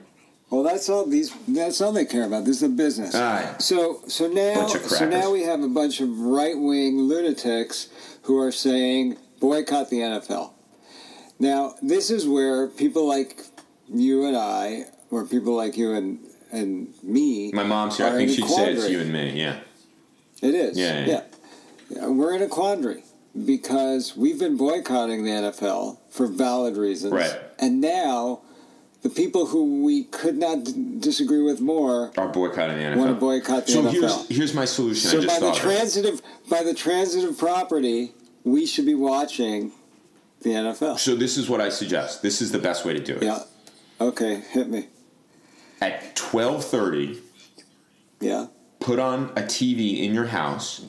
well, 0.49 0.63
that's 0.63 0.89
all 0.89 1.05
these. 1.05 1.31
That's 1.47 1.79
all 1.81 1.91
they 1.91 2.05
care 2.05 2.25
about. 2.25 2.45
This 2.45 2.57
is 2.57 2.63
a 2.63 2.69
business. 2.69 3.13
All 3.13 3.21
right. 3.21 3.61
So 3.61 4.01
so 4.07 4.27
now 4.27 4.65
so 4.67 5.07
now 5.07 5.31
we 5.31 5.43
have 5.43 5.61
a 5.61 5.67
bunch 5.69 6.01
of 6.01 6.09
right 6.19 6.57
wing 6.57 7.01
lunatics 7.01 7.89
who 8.23 8.39
are 8.39 8.51
saying 8.51 9.17
boycott 9.39 9.89
the 9.91 9.97
NFL. 9.97 10.53
Now 11.39 11.75
this 11.81 12.09
is 12.11 12.27
where 12.27 12.67
people 12.67 13.07
like 13.07 13.39
you 13.93 14.25
and 14.25 14.35
I, 14.37 14.85
or 15.09 15.25
people 15.25 15.55
like 15.55 15.77
you 15.77 15.93
and 15.93 16.19
and 16.51 16.93
me, 17.01 17.51
My 17.53 17.63
mom's 17.63 17.97
here. 17.97 18.07
I 18.07 18.11
think 18.11 18.29
she'd 18.31 18.45
say 18.47 18.73
it's 18.73 18.89
you 18.89 18.99
and 18.99 19.11
me. 19.13 19.31
Yeah. 19.39 19.59
It 20.41 20.53
is. 20.53 20.77
Yeah, 20.77 21.05
yeah. 21.05 21.23
yeah. 21.89 22.07
We're 22.07 22.35
in 22.35 22.41
a 22.41 22.47
quandary 22.47 23.03
because 23.45 24.17
we've 24.17 24.39
been 24.39 24.57
boycotting 24.57 25.23
the 25.23 25.31
NFL 25.31 25.97
for 26.09 26.27
valid 26.27 26.75
reasons. 26.75 27.13
Right. 27.13 27.33
And 27.59 27.79
now 27.79 28.41
the 29.01 29.09
people 29.09 29.45
who 29.45 29.83
we 29.83 30.03
could 30.05 30.37
not 30.37 30.63
d- 30.65 30.97
disagree 30.99 31.41
with 31.41 31.61
more 31.61 32.11
Are 32.17 32.27
boycotting 32.27 32.77
the 32.77 32.83
NFL. 32.83 32.97
want 32.97 33.09
to 33.11 33.15
boycott 33.15 33.65
the 33.67 33.71
so 33.71 33.83
NFL. 33.83 33.91
here's 33.91 34.27
here's 34.29 34.53
my 34.53 34.65
solution. 34.65 35.09
I 35.09 35.11
so 35.13 35.21
just 35.21 35.27
by 35.27 35.39
the 35.39 35.53
thought. 35.53 35.57
of. 35.57 35.63
transitive 35.63 36.21
by 36.49 36.63
the 36.63 36.73
transitive 36.73 37.37
property, 37.37 38.11
we 38.43 38.65
should 38.65 38.85
be 38.85 38.95
watching 38.95 39.71
the 40.41 40.49
NFL. 40.49 40.99
So 40.99 41.15
this 41.15 41.37
is 41.37 41.47
what 41.49 41.61
I 41.61 41.69
suggest. 41.69 42.21
This 42.21 42.41
is 42.41 42.51
the 42.51 42.59
best 42.59 42.83
way 42.83 42.93
to 42.93 42.99
do 42.99 43.15
it. 43.15 43.23
Yeah. 43.23 43.43
Okay, 44.01 44.41
hit 44.51 44.67
me. 44.67 44.87
At 45.79 46.15
twelve 46.15 46.65
thirty, 46.65 47.19
Yeah. 48.19 48.47
put 48.79 48.97
on 48.97 49.25
a 49.35 49.43
TV 49.43 50.03
in 50.03 50.13
your 50.13 50.25
house 50.25 50.81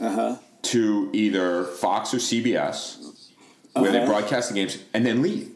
Uh 0.00 0.10
huh. 0.12 0.36
to 0.62 1.10
either 1.12 1.64
Fox 1.64 2.14
or 2.14 2.18
CBS, 2.18 2.98
where 3.74 3.90
they 3.90 3.98
Uh-huh. 3.98 4.06
broadcast 4.06 4.48
the 4.50 4.54
games, 4.54 4.78
and 4.94 5.04
then 5.04 5.20
leave. 5.20 5.50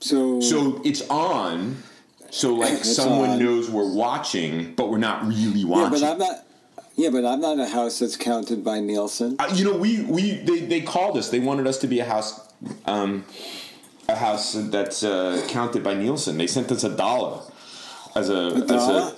So 0.00 0.40
So 0.40 0.80
it's 0.84 1.02
on 1.08 1.82
So 2.30 2.54
like 2.54 2.84
someone 2.84 3.30
odd. 3.30 3.40
knows 3.40 3.68
we're 3.70 3.92
watching, 3.92 4.74
but 4.76 4.88
we're 4.90 4.98
not 4.98 5.26
really 5.26 5.64
watching. 5.64 5.98
Yeah, 6.00 6.00
but 6.00 6.02
I'm 6.12 6.18
not. 6.18 6.46
Yeah, 6.96 7.08
but 7.10 7.24
I'm 7.24 7.40
not 7.40 7.58
a 7.58 7.66
house 7.66 7.98
that's 8.00 8.16
counted 8.16 8.62
by 8.62 8.80
Nielsen. 8.80 9.36
Uh, 9.38 9.50
you 9.54 9.64
know, 9.64 9.76
we 9.76 10.02
we 10.02 10.32
they, 10.32 10.60
they 10.60 10.80
called 10.82 11.16
us. 11.16 11.30
They 11.30 11.40
wanted 11.40 11.66
us 11.66 11.78
to 11.78 11.86
be 11.88 11.98
a 12.00 12.04
house, 12.04 12.38
um, 12.84 13.24
a 14.12 14.16
house 14.16 14.52
that's 14.54 15.02
uh, 15.02 15.44
counted 15.48 15.82
by 15.82 15.94
Nielsen. 15.94 16.38
They 16.38 16.46
sent 16.46 16.70
us 16.72 16.84
a 16.84 16.94
dollar 16.94 17.40
as 18.14 18.28
a, 18.30 18.46
as 18.46 18.64
dollar? 18.66 19.12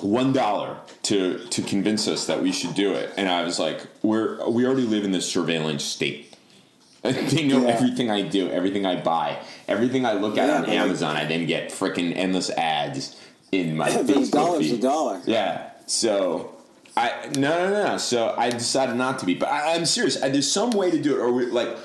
a 0.00 0.04
one 0.04 0.32
dollar 0.32 0.78
to 1.04 1.38
to 1.46 1.62
convince 1.62 2.08
us 2.08 2.26
that 2.26 2.42
we 2.42 2.52
should 2.52 2.74
do 2.74 2.92
it. 2.92 3.12
And 3.16 3.28
I 3.28 3.44
was 3.44 3.58
like, 3.58 3.86
we're 4.02 4.46
we 4.48 4.66
already 4.66 4.86
live 4.86 5.04
in 5.04 5.12
this 5.12 5.30
surveillance 5.30 5.84
state. 5.84 6.34
they 7.02 7.46
know 7.46 7.62
Yeah. 7.62 7.68
everything 7.74 8.10
I 8.10 8.22
do, 8.22 8.48
everything 8.50 8.86
I 8.86 9.00
buy, 9.00 9.38
everything 9.68 10.06
I 10.06 10.14
look 10.14 10.38
at 10.38 10.48
Yeah, 10.48 10.58
on 10.58 10.64
Amazon. 10.66 11.16
I 11.16 11.24
then 11.26 11.46
get 11.46 11.70
freaking 11.70 12.16
endless 12.16 12.50
ads 12.50 13.16
in 13.52 13.76
my 13.76 13.88
Facebook 13.90 14.30
dollar's 14.30 14.66
a 14.66 14.70
feed. 14.74 14.80
dollar. 14.82 15.20
Yeah. 15.26 15.70
So 15.86 16.54
I 16.96 17.30
no 17.36 17.68
no 17.70 17.86
no. 17.88 17.98
So 17.98 18.34
I 18.38 18.50
decided 18.50 18.96
not 18.96 19.18
to 19.20 19.26
be. 19.26 19.34
But 19.34 19.50
I, 19.50 19.74
I'm 19.74 19.84
serious. 19.84 20.22
I, 20.22 20.28
there's 20.30 20.50
some 20.50 20.70
way 20.70 20.90
to 20.90 21.00
do 21.00 21.14
it, 21.14 21.18
or 21.20 21.30
we, 21.32 21.46
like 21.46 21.76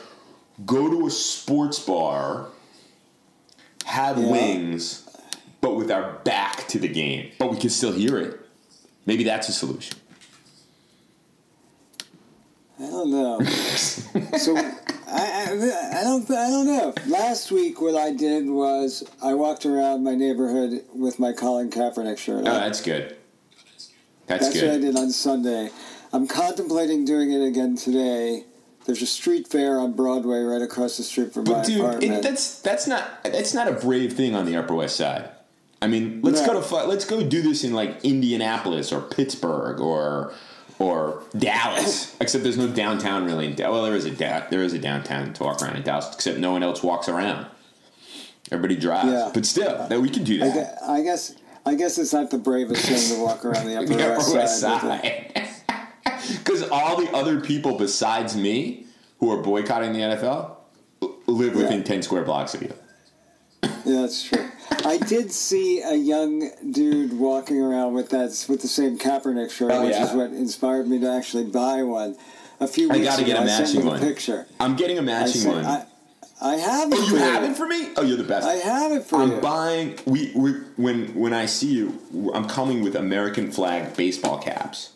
go 0.66 0.90
to 0.90 1.08
a 1.08 1.10
sports 1.12 1.80
bar, 1.80 2.48
have 3.86 4.18
Yeah. 4.20 4.30
wings, 4.32 5.08
but 5.62 5.76
with 5.76 5.92
our 5.92 6.14
back 6.24 6.68
to 6.70 6.80
the 6.80 6.88
game, 6.88 7.32
but 7.38 7.52
we 7.52 7.58
can 7.58 7.70
still 7.70 7.92
hear 7.92 8.18
it. 8.18 8.40
Maybe 9.06 9.24
that's 9.24 9.50
a 9.50 9.54
solution. 9.54 9.98
I 12.80 12.84
don't 12.88 13.12
know. 13.12 13.40
so 14.38 14.56
I, 14.56 14.72
I, 15.08 16.00
I 16.00 16.04
don't 16.04 16.30
I 16.32 16.50
don't 16.50 16.66
know. 16.66 16.94
Last 17.08 17.52
week, 17.52 17.82
what 17.82 17.96
I 17.96 18.14
did 18.14 18.48
was 18.48 19.04
I 19.22 19.34
walked 19.34 19.66
around 19.66 20.04
my 20.04 20.16
neighborhood 20.16 20.84
with 20.94 21.20
my 21.20 21.34
Colin 21.34 21.70
Kaepernick 21.70 22.18
shirt. 22.18 22.46
Oh, 22.46 22.52
on. 22.52 22.60
that's 22.62 22.82
good. 22.82 23.18
That's, 24.28 24.46
That's 24.46 24.62
what 24.62 24.72
I 24.72 24.78
did 24.78 24.96
on 24.96 25.10
Sunday. 25.12 25.72
I'm 26.14 26.28
contemplating 26.28 27.04
doing 27.04 27.32
it 27.32 27.46
again 27.46 27.76
today. 27.76 28.46
There's 28.90 29.04
a 29.04 29.06
street 29.06 29.48
fair 29.48 29.78
on 29.80 29.92
Broadway 29.94 30.40
right 30.40 30.64
across 30.64 30.98
the 30.98 31.04
street 31.04 31.32
from 31.32 31.44
my 31.44 31.52
But 31.54 31.66
dude, 31.68 31.80
apartment. 31.82 32.12
it, 32.12 32.24
that's 32.24 32.60
that's 32.62 32.88
not 32.88 33.24
that's 33.24 33.54
not 33.54 33.68
a 33.68 33.74
brave 33.74 34.14
thing 34.14 34.34
on 34.34 34.48
the 34.48 34.56
Upper 34.58 34.74
West 34.74 34.96
Side. 34.96 35.30
I 35.80 35.86
mean, 35.86 36.22
let's 36.24 36.42
No. 36.42 36.54
go 36.56 36.60
to 36.60 36.76
let's 36.88 37.06
go 37.06 37.22
do 37.22 37.44
this 37.44 37.64
in 37.64 37.72
like 37.74 38.04
Indianapolis 38.04 38.92
or 38.92 39.00
Pittsburgh 39.02 39.80
or 39.80 40.34
or 40.80 41.22
Dallas. 41.38 42.16
except 42.20 42.44
there's 42.44 42.58
no 42.58 42.68
downtown 42.68 43.26
really. 43.26 43.46
In 43.46 43.56
well, 43.58 43.84
there 43.84 43.96
is 43.96 44.06
a 44.06 44.10
da- 44.12 44.48
there 44.50 44.64
is 44.64 44.74
a 44.74 44.80
downtown 44.80 45.34
to 45.34 45.44
walk 45.44 45.62
around 45.62 45.76
in 45.76 45.84
Dallas, 45.84 46.10
except 46.12 46.40
no 46.40 46.52
one 46.52 46.64
else 46.64 46.82
walks 46.82 47.08
around. 47.08 47.46
Everybody 48.52 48.76
drives, 48.76 49.12
Yeah. 49.12 49.30
but 49.32 49.46
still, 49.46 49.86
that 49.88 50.02
we 50.02 50.10
can 50.10 50.24
do 50.24 50.44
I, 50.44 50.50
that. 50.50 50.80
I 50.88 51.02
guess 51.04 51.36
I 51.64 51.76
guess 51.76 52.00
it's 52.00 52.12
not 52.12 52.32
the 52.32 52.40
bravest 52.40 52.88
thing 52.88 53.16
to 53.18 53.24
walk 53.24 53.46
around 53.46 53.68
the 53.68 53.76
Upper, 53.78 53.86
The 53.86 54.14
Upper 54.16 54.34
West 54.34 54.60
Side. 54.62 55.32
Because 56.38 56.64
all 56.70 56.96
the 57.02 57.10
other 57.12 57.40
people 57.42 57.78
besides 57.78 58.36
me 58.36 58.86
who 59.20 59.32
are 59.32 59.42
boycotting 59.42 59.94
the 59.94 60.00
NFL 60.00 60.56
live 61.28 61.56
within 61.56 61.84
10 61.84 62.02
square 62.04 62.24
blocks 62.24 62.54
of 62.54 62.62
you. 62.62 62.74
Yeah, 63.64 64.02
that's 64.02 64.24
true. 64.24 64.50
I 64.86 64.98
did 64.98 65.32
see 65.32 65.82
a 65.82 65.96
young 65.96 66.50
dude 66.72 67.14
walking 67.18 67.60
around 67.62 67.94
with 67.94 68.10
that 68.10 68.46
with 68.48 68.62
the 68.62 68.68
same 68.68 68.98
Kaepernick 68.98 69.52
shirt, 69.52 69.72
Oh, 69.72 69.84
which 69.86 69.94
yeah? 69.96 70.06
is 70.06 70.14
what 70.14 70.32
inspired 70.32 70.88
me 70.88 71.00
to 71.00 71.10
actually 71.10 71.46
buy 71.46 71.84
one. 71.84 72.16
A 72.62 72.68
few 72.68 72.90
weeks 72.90 73.00
ago. 73.00 73.08
I 73.08 73.10
gotta 73.12 73.24
ago, 73.24 73.34
get 73.34 73.42
a 73.42 73.46
matching 73.46 73.86
one. 73.86 74.00
the 74.00 74.06
picture. 74.06 74.46
I'm 74.60 74.76
getting 74.76 74.98
a 74.98 75.02
matching 75.02 75.42
sent- 75.42 75.56
one. 75.56 75.66
I, 75.66 75.86
I 76.42 76.56
have 76.56 76.92
it. 76.92 76.98
oh, 77.00 77.04
you 77.04 77.12
for 77.14 77.20
have 77.20 77.44
it 77.44 77.56
for 77.58 77.68
me? 77.68 77.90
Oh, 77.98 78.02
you're 78.02 78.18
the 78.18 78.24
best. 78.24 78.48
I 78.48 78.54
have 78.56 78.92
it 78.92 79.04
for 79.04 79.18
you. 79.26 79.34
I'm 79.36 79.40
buying. 79.42 79.98
We, 80.06 80.32
we 80.36 80.52
when 80.78 81.14
when 81.16 81.34
I 81.34 81.46
see 81.48 81.68
you, 81.74 82.32
I'm 82.34 82.48
coming 82.48 82.82
with 82.84 82.96
American 82.96 83.52
flag 83.52 83.96
baseball 83.98 84.40
caps, 84.40 84.92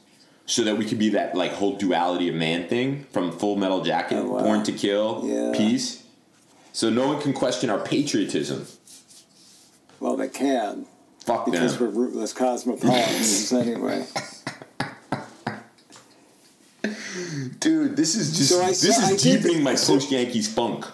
so 0.46 0.64
that 0.64 0.78
we 0.78 0.86
could 0.86 1.00
be 1.00 1.10
that 1.10 1.36
like 1.36 1.52
whole 1.54 1.76
duality 1.78 2.28
of 2.30 2.36
man 2.36 2.68
thing 2.68 3.06
from 3.12 3.32
Full 3.32 3.56
Metal 3.56 3.82
Jacket, 3.82 4.18
Oh, 4.18 4.26
wow. 4.34 4.44
Born 4.44 4.64
to 4.64 4.72
Kill, 4.72 5.24
Yeah. 5.26 5.52
Peace. 5.56 6.04
So 6.74 6.90
no 6.90 7.08
one 7.08 7.22
can 7.22 7.34
question 7.34 7.70
our 7.70 7.80
patriotism. 7.80 8.66
well, 10.00 10.18
they 10.18 10.28
can 10.28 10.86
Fuck 11.26 11.46
because 11.46 11.78
them. 11.78 11.88
we're 11.96 12.02
rootless 12.02 12.34
cosmopolitans 12.34 13.54
anyway. 13.54 14.06
Dude, 17.60 17.96
this 17.96 18.16
is 18.16 18.38
just 18.38 18.50
So 18.50 18.62
I 18.62 18.68
this 18.70 19.00
I 19.00 19.12
is 19.12 19.24
did- 19.24 19.42
deepening 19.44 19.64
my 19.64 19.76
post 19.76 20.12
Yankees 20.12 20.52
funk. 20.54 20.86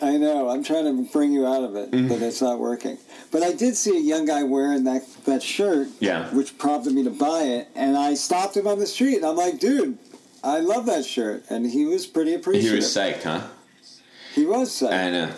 I 0.00 0.16
know. 0.16 0.48
I'm 0.48 0.62
trying 0.62 0.84
to 0.84 1.10
bring 1.12 1.32
you 1.32 1.46
out 1.46 1.64
of 1.64 1.74
it, 1.74 1.90
Mm-hmm. 1.90 2.08
but 2.08 2.22
it's 2.22 2.40
not 2.40 2.58
working. 2.60 2.98
But 3.32 3.42
I 3.42 3.52
did 3.52 3.76
see 3.76 3.96
a 3.96 4.00
young 4.00 4.26
guy 4.26 4.42
wearing 4.44 4.84
that 4.84 5.02
that 5.24 5.42
shirt, 5.42 5.88
Yeah. 6.00 6.32
which 6.34 6.56
prompted 6.56 6.92
me 6.94 7.02
to 7.04 7.10
buy 7.10 7.42
it. 7.42 7.68
And 7.74 7.96
I 7.96 8.14
stopped 8.14 8.56
him 8.56 8.66
on 8.68 8.78
the 8.78 8.86
street, 8.86 9.16
and 9.16 9.26
I'm 9.26 9.36
like, 9.36 9.58
"Dude, 9.58 9.98
I 10.44 10.60
love 10.60 10.86
that 10.86 11.04
shirt." 11.04 11.44
And 11.50 11.66
he 11.70 11.84
was 11.84 12.06
pretty 12.06 12.34
appreciative. 12.34 12.70
He 12.70 12.76
was 12.76 12.86
psyched, 12.86 13.24
huh? 13.24 13.40
He 14.34 14.44
was 14.46 14.70
psyched. 14.70 14.92
I 14.92 15.10
know. 15.10 15.30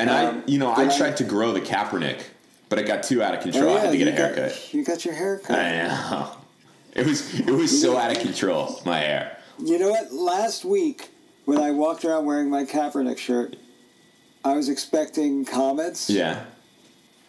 And 0.00 0.10
Um, 0.10 0.16
I, 0.16 0.50
you 0.50 0.58
know, 0.58 0.70
I 0.72 0.84
but 0.86 0.92
I- 0.94 0.96
tried 0.98 1.16
to 1.18 1.24
grow 1.24 1.52
the 1.52 1.60
Kaepernick, 1.60 2.20
but 2.68 2.78
it 2.78 2.86
got 2.86 3.02
too 3.04 3.22
out 3.22 3.34
of 3.34 3.40
Oh, 3.40 3.42
control. 3.44 3.76
I 3.76 3.80
had 3.80 3.90
to 3.92 3.98
get 3.98 4.08
a 4.08 4.12
got- 4.12 4.34
haircut. 4.34 4.74
you 4.74 4.84
got 4.84 5.04
your 5.04 5.14
haircut. 5.14 5.58
I 5.58 5.82
know. 5.88 6.28
It 6.94 7.06
was 7.06 7.38
it 7.38 7.50
was 7.50 7.80
so 7.80 7.96
out 7.96 8.10
of 8.10 8.18
control. 8.18 8.80
My 8.84 8.98
hair. 8.98 9.38
You 9.64 9.78
know 9.78 9.90
what? 9.90 10.12
Last 10.12 10.64
week, 10.64 11.08
when 11.44 11.58
I 11.60 11.70
walked 11.70 12.04
around 12.04 12.26
wearing 12.26 12.50
my 12.50 12.64
Kaepernick 12.64 13.18
shirt, 13.18 13.56
I 14.44 14.54
was 14.54 14.68
expecting 14.68 15.44
comments. 15.44 16.08
Yeah. 16.08 16.44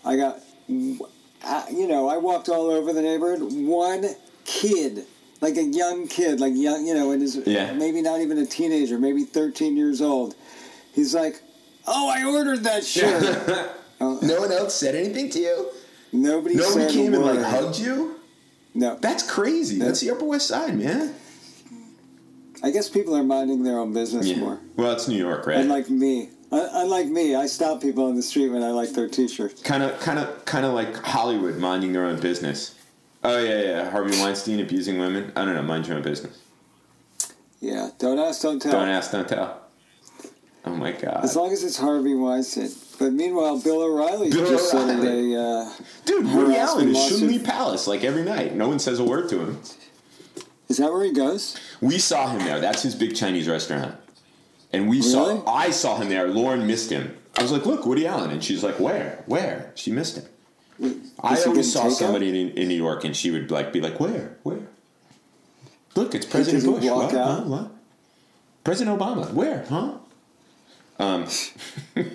I 0.05 0.15
got, 0.15 0.39
uh, 0.69 1.63
you 1.71 1.87
know, 1.87 2.07
I 2.07 2.17
walked 2.17 2.49
all 2.49 2.69
over 2.71 2.93
the 2.93 3.01
neighborhood. 3.01 3.41
One 3.51 4.05
kid, 4.45 5.05
like 5.41 5.57
a 5.57 5.63
young 5.63 6.07
kid, 6.07 6.39
like 6.39 6.53
young, 6.55 6.85
you 6.85 6.93
know, 6.93 7.11
and 7.11 7.21
his 7.21 7.35
Yeah. 7.45 7.73
maybe 7.73 8.01
not 8.01 8.21
even 8.21 8.37
a 8.37 8.45
teenager, 8.45 8.97
maybe 8.97 9.23
13 9.23 9.75
years 9.75 10.01
old. 10.01 10.35
He's 10.93 11.13
like, 11.13 11.41
"Oh, 11.87 12.09
I 12.09 12.23
ordered 12.23 12.63
that 12.63 12.83
shirt." 12.93 13.69
Oh, 14.01 14.19
No 14.21 14.39
one 14.39 14.51
else 14.51 14.75
said 14.75 14.95
anything 14.95 15.29
to 15.31 15.39
you. 15.39 15.67
nobody, 16.13 16.55
Nobody 16.55 16.81
said 16.85 16.91
came 16.91 17.13
and 17.13 17.23
like 17.25 17.41
hugged 17.41 17.79
you. 17.79 18.15
No, 18.73 18.97
That's 19.01 19.23
crazy. 19.29 19.79
That's 19.79 19.99
the 19.99 20.11
Upper 20.11 20.25
West 20.25 20.47
Side, 20.47 20.77
man. 20.77 21.13
I 22.63 22.71
guess 22.71 22.89
people 22.89 23.15
are 23.15 23.23
minding 23.23 23.63
their 23.63 23.79
own 23.79 23.93
business 23.93 24.35
more. 24.35 24.59
Well, 24.75 24.91
it's 24.91 25.07
New 25.07 25.17
York, 25.17 25.47
right? 25.47 25.57
And 25.57 25.69
like 25.69 25.89
me, 25.89 26.23
Un- 26.23 26.29
unlike 26.51 27.07
me, 27.07 27.35
I 27.35 27.45
stop 27.45 27.81
people 27.81 28.05
on 28.05 28.15
the 28.15 28.23
street 28.23 28.49
when 28.49 28.63
I 28.63 28.71
like 28.71 28.91
their 28.91 29.07
T-shirts. 29.07 29.61
Kind 29.61 29.83
of, 29.83 29.99
kind 29.99 30.19
of, 30.19 30.45
kind 30.45 30.65
of 30.65 30.73
like 30.73 30.95
Hollywood 30.97 31.57
minding 31.57 31.93
their 31.93 32.05
own 32.05 32.19
business. 32.19 32.75
Oh 33.23 33.37
yeah, 33.37 33.61
yeah. 33.61 33.89
Harvey 33.91 34.17
Weinstein 34.19 34.59
abusing 34.59 34.97
women. 34.97 35.31
I 35.35 35.45
don't 35.45 35.55
know. 35.55 35.61
Mind 35.61 35.87
your 35.87 35.97
own 35.97 36.03
business. 36.03 36.39
Yeah, 37.59 37.89
don't 37.99 38.17
ask, 38.17 38.41
don't 38.41 38.61
tell. 38.61 38.71
Don't 38.71 38.87
ask, 38.87 39.11
don't 39.11 39.27
tell. 39.27 39.61
Oh 40.65 40.75
my 40.75 40.91
god. 40.93 41.23
As 41.23 41.35
long 41.35 41.51
as 41.51 41.63
it's 41.63 41.77
Harvey 41.77 42.15
Weinstein. 42.15 42.69
But 42.97 43.13
meanwhile, 43.13 43.59
Bill 43.61 43.81
O'Reilly 43.81 44.29
Bill 44.29 44.49
just 44.49 44.73
O'Reilly. 44.73 45.01
said 45.01 45.35
a. 45.35 45.41
Uh, 45.41 45.73
Dude, 46.05 46.25
Woody 46.33 46.55
Allen 46.55 46.89
is. 46.89 47.07
Shun 47.09 47.27
Lee 47.27 47.39
Palace 47.39 47.87
like 47.87 48.03
every 48.03 48.23
night. 48.23 48.55
No 48.55 48.67
one 48.67 48.79
says 48.79 48.99
a 48.99 49.03
word 49.03 49.29
to 49.29 49.39
him. 49.39 49.59
is 50.69 50.77
that 50.77 50.91
where 50.91 51.03
he 51.03 51.11
goes? 51.13 51.57
We 51.81 51.97
saw 51.97 52.29
him 52.29 52.39
there. 52.45 52.59
That's 52.59 52.83
his 52.83 52.95
big 52.95 53.15
Chinese 53.15 53.47
restaurant. 53.47 53.95
And 54.71 54.87
we 54.89 54.97
Really? 54.99 55.09
saw, 55.11 55.43
I 55.51 55.71
saw 55.71 55.97
him 55.97 56.09
there. 56.09 56.27
Lauren 56.27 56.67
missed 56.67 56.91
him. 56.91 57.15
I 57.37 57.41
was 57.41 57.51
like, 57.51 57.65
look, 57.65 57.85
Woody 57.85 58.05
Allen. 58.05 58.31
And 58.31 58.43
she's 58.43 58.63
like, 58.63 58.79
where? 58.79 59.23
Where? 59.25 59.71
She 59.75 59.91
missed 59.91 60.17
him. 60.17 60.25
I 61.21 61.41
always 61.43 61.71
saw 61.73 61.89
somebody 61.89 62.29
in, 62.29 62.51
in 62.51 62.67
New 62.69 62.75
York 62.75 63.03
and 63.03 63.15
she 63.15 63.31
would 63.31 63.51
like 63.51 63.73
be 63.73 63.81
like, 63.81 63.99
where? 63.99 64.37
Where? 64.43 64.59
Look, 65.95 66.15
it's 66.15 66.25
President 66.25 66.63
Bush. 66.65 66.83
What? 66.85 67.11
Huh? 67.11 67.41
What? 67.45 67.71
President 68.63 68.97
Obama. 68.99 69.31
Where? 69.33 69.65
Huh? 69.67 69.93
Um, 70.99 71.25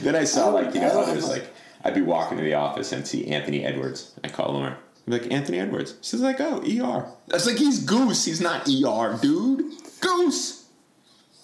then 0.00 0.16
I 0.16 0.24
saw 0.24 0.48
like 0.48 0.74
you 0.74 0.80
know 0.80 1.00
I 1.00 1.14
was 1.14 1.28
like 1.28 1.48
I'd 1.84 1.94
be 1.94 2.02
walking 2.02 2.38
to 2.38 2.44
the 2.44 2.54
office 2.54 2.92
and 2.92 3.06
see 3.06 3.26
Anthony 3.28 3.64
Edwards. 3.64 4.12
I 4.24 4.28
call 4.28 4.52
Lauren. 4.52 4.74
Like 5.08 5.30
Anthony 5.32 5.58
Edwards. 5.58 5.94
She's 6.02 6.20
like, 6.20 6.40
oh, 6.40 6.58
ER. 6.62 7.06
That's 7.28 7.46
like, 7.46 7.56
he's 7.56 7.82
Goose. 7.84 8.24
He's 8.24 8.40
not 8.40 8.68
ER, 8.68 9.18
dude. 9.20 9.72
Goose. 10.00 10.66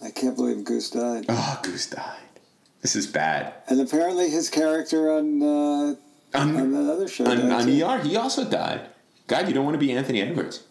I 0.04 0.10
can't 0.10 0.36
believe 0.36 0.64
Goose 0.64 0.90
died. 0.90 1.24
Oh, 1.28 1.60
Goose 1.62 1.88
died. 1.88 2.18
This 2.82 2.94
is 2.94 3.06
bad. 3.06 3.54
And 3.68 3.80
apparently 3.80 4.28
his 4.28 4.50
character 4.50 5.10
on 5.12 5.42
uh, 5.42 5.94
On, 6.34 6.56
on 6.56 6.72
that 6.72 6.92
other 6.92 7.08
show 7.08 7.24
on, 7.26 7.50
on. 7.50 7.68
ER, 7.68 8.02
he 8.02 8.16
also 8.16 8.44
died. 8.44 8.82
God, 9.26 9.48
you 9.48 9.54
don't 9.54 9.64
want 9.64 9.74
to 9.74 9.78
be 9.78 9.92
Anthony 9.92 10.20
Edwards. 10.20 10.64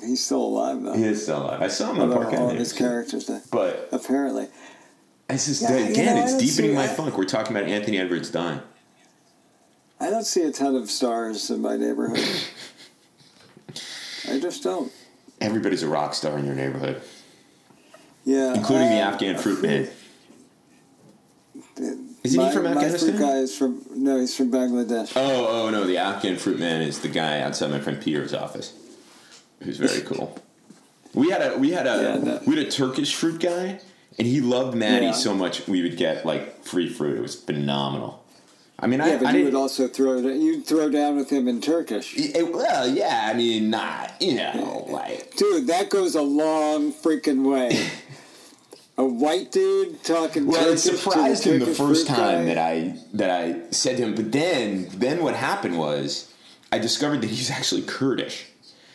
He's 0.00 0.24
still 0.24 0.42
alive 0.42 0.82
though. 0.82 0.94
He 0.94 1.04
is 1.04 1.22
still 1.22 1.42
alive. 1.44 1.60
I 1.62 1.68
saw 1.68 1.92
him 1.92 2.00
on 2.00 2.10
Park 2.12 2.32
Avenue. 2.32 2.58
his 2.58 2.72
characters 2.72 3.26
died. 3.26 3.42
But 3.52 3.88
Apparently. 3.92 4.48
it's 5.30 5.46
just 5.46 5.62
Yeah, 5.62 5.76
again, 5.76 6.16
know, 6.16 6.24
it's 6.24 6.38
deepening 6.38 6.74
my 6.74 6.86
that. 6.86 6.96
funk. 6.96 7.16
We're 7.16 7.24
talking 7.24 7.54
about 7.56 7.68
Anthony 7.68 7.98
Edwards 7.98 8.30
dying. 8.30 8.60
I 10.02 10.10
don't 10.10 10.24
see 10.26 10.42
a 10.42 10.50
ton 10.52 10.74
of 10.74 10.90
stars 10.90 11.48
in 11.50 11.62
my 11.62 11.76
neighborhood. 11.76 12.18
I 14.28 14.38
just 14.40 14.62
don't. 14.62 14.90
Everybody's 15.40 15.82
a 15.82 15.88
rock 15.88 16.14
star 16.14 16.38
in 16.38 16.44
your 16.44 16.54
neighborhood, 16.54 17.00
Yeah. 18.24 18.54
including 18.54 18.88
the 18.88 18.96
Afghan 19.00 19.36
fruit 19.38 19.62
man. 19.62 19.88
Isn't 22.24 22.38
my, 22.40 22.48
he 22.48 22.54
from 22.54 22.64
my 22.64 22.70
Afghanistan? 22.72 23.10
fruit 23.16 23.20
guy 23.20 23.36
is 23.38 23.56
from 23.56 23.80
no, 23.96 24.18
he's 24.20 24.36
from 24.36 24.50
Bangladesh. 24.52 25.12
Oh, 25.16 25.64
oh 25.66 25.70
no, 25.70 25.84
the 25.84 25.98
Afghan 25.98 26.36
fruit 26.36 26.58
man 26.58 26.82
is 26.82 27.00
the 27.00 27.08
guy 27.08 27.40
outside 27.40 27.70
my 27.70 27.80
friend 27.80 28.00
Peter's 28.00 28.32
office, 28.34 28.72
who's 29.62 29.78
very 29.78 30.02
cool. 30.06 30.38
We 31.14 31.30
had 31.30 31.42
a 31.42 31.58
we 31.58 31.70
had 31.72 31.86
a 31.86 32.02
Yeah, 32.02 32.16
no. 32.24 32.40
we 32.46 32.56
had 32.56 32.66
a 32.66 32.70
Turkish 32.70 33.14
fruit 33.14 33.40
guy, 33.40 33.80
and 34.18 34.26
he 34.28 34.40
loved 34.40 34.76
Maddie 34.76 35.06
Yeah. 35.06 35.12
so 35.12 35.34
much 35.34 35.66
we 35.66 35.82
would 35.82 35.96
get 35.96 36.24
like 36.24 36.62
free 36.62 36.88
fruit. 36.88 37.18
It 37.18 37.22
was 37.22 37.34
phenomenal. 37.34 38.21
I 38.78 38.86
mean, 38.88 38.98
yeah, 39.00 39.06
I, 39.06 39.16
but 39.18 39.26
I 39.28 39.36
you 39.36 39.44
would 39.44 39.54
also 39.54 39.86
throw 39.86 40.18
it. 40.18 40.24
You'd 40.24 40.66
throw 40.66 40.88
down 40.90 41.16
with 41.16 41.30
him 41.30 41.46
in 41.46 41.60
Turkish, 41.60 42.16
it- 42.16 42.36
eh, 42.36 42.42
well, 42.42 42.88
yeah, 42.88 43.28
I 43.32 43.34
mean, 43.34 43.70
not 43.70 44.20
you 44.20 44.34
know, 44.34 44.86
like 44.88 45.36
dude. 45.36 45.68
That 45.68 45.88
goes 45.90 46.14
a 46.14 46.22
long 46.22 46.92
freaking 46.92 47.48
way. 47.48 47.88
a 48.98 49.04
white 49.04 49.52
dude 49.52 50.02
talking. 50.04 50.46
Well, 50.46 50.60
it 50.62 50.64
Turkish 50.78 50.82
to 50.82 50.96
surprised 50.96 51.44
him 51.44 51.60
the 51.60 51.66
first 51.66 52.06
time 52.06 52.46
guy. 52.46 52.54
that 52.54 52.58
I 52.58 52.98
that 53.14 53.30
I 53.30 53.70
said 53.70 53.96
to 53.98 54.02
him. 54.02 54.14
But 54.14 54.32
then, 54.32 54.88
then 54.94 55.22
what 55.22 55.34
happened 55.36 55.78
was 55.78 56.32
I 56.72 56.78
discovered 56.78 57.20
that 57.22 57.30
he's 57.30 57.50
actually 57.50 57.82
Kurdish. 57.82 58.46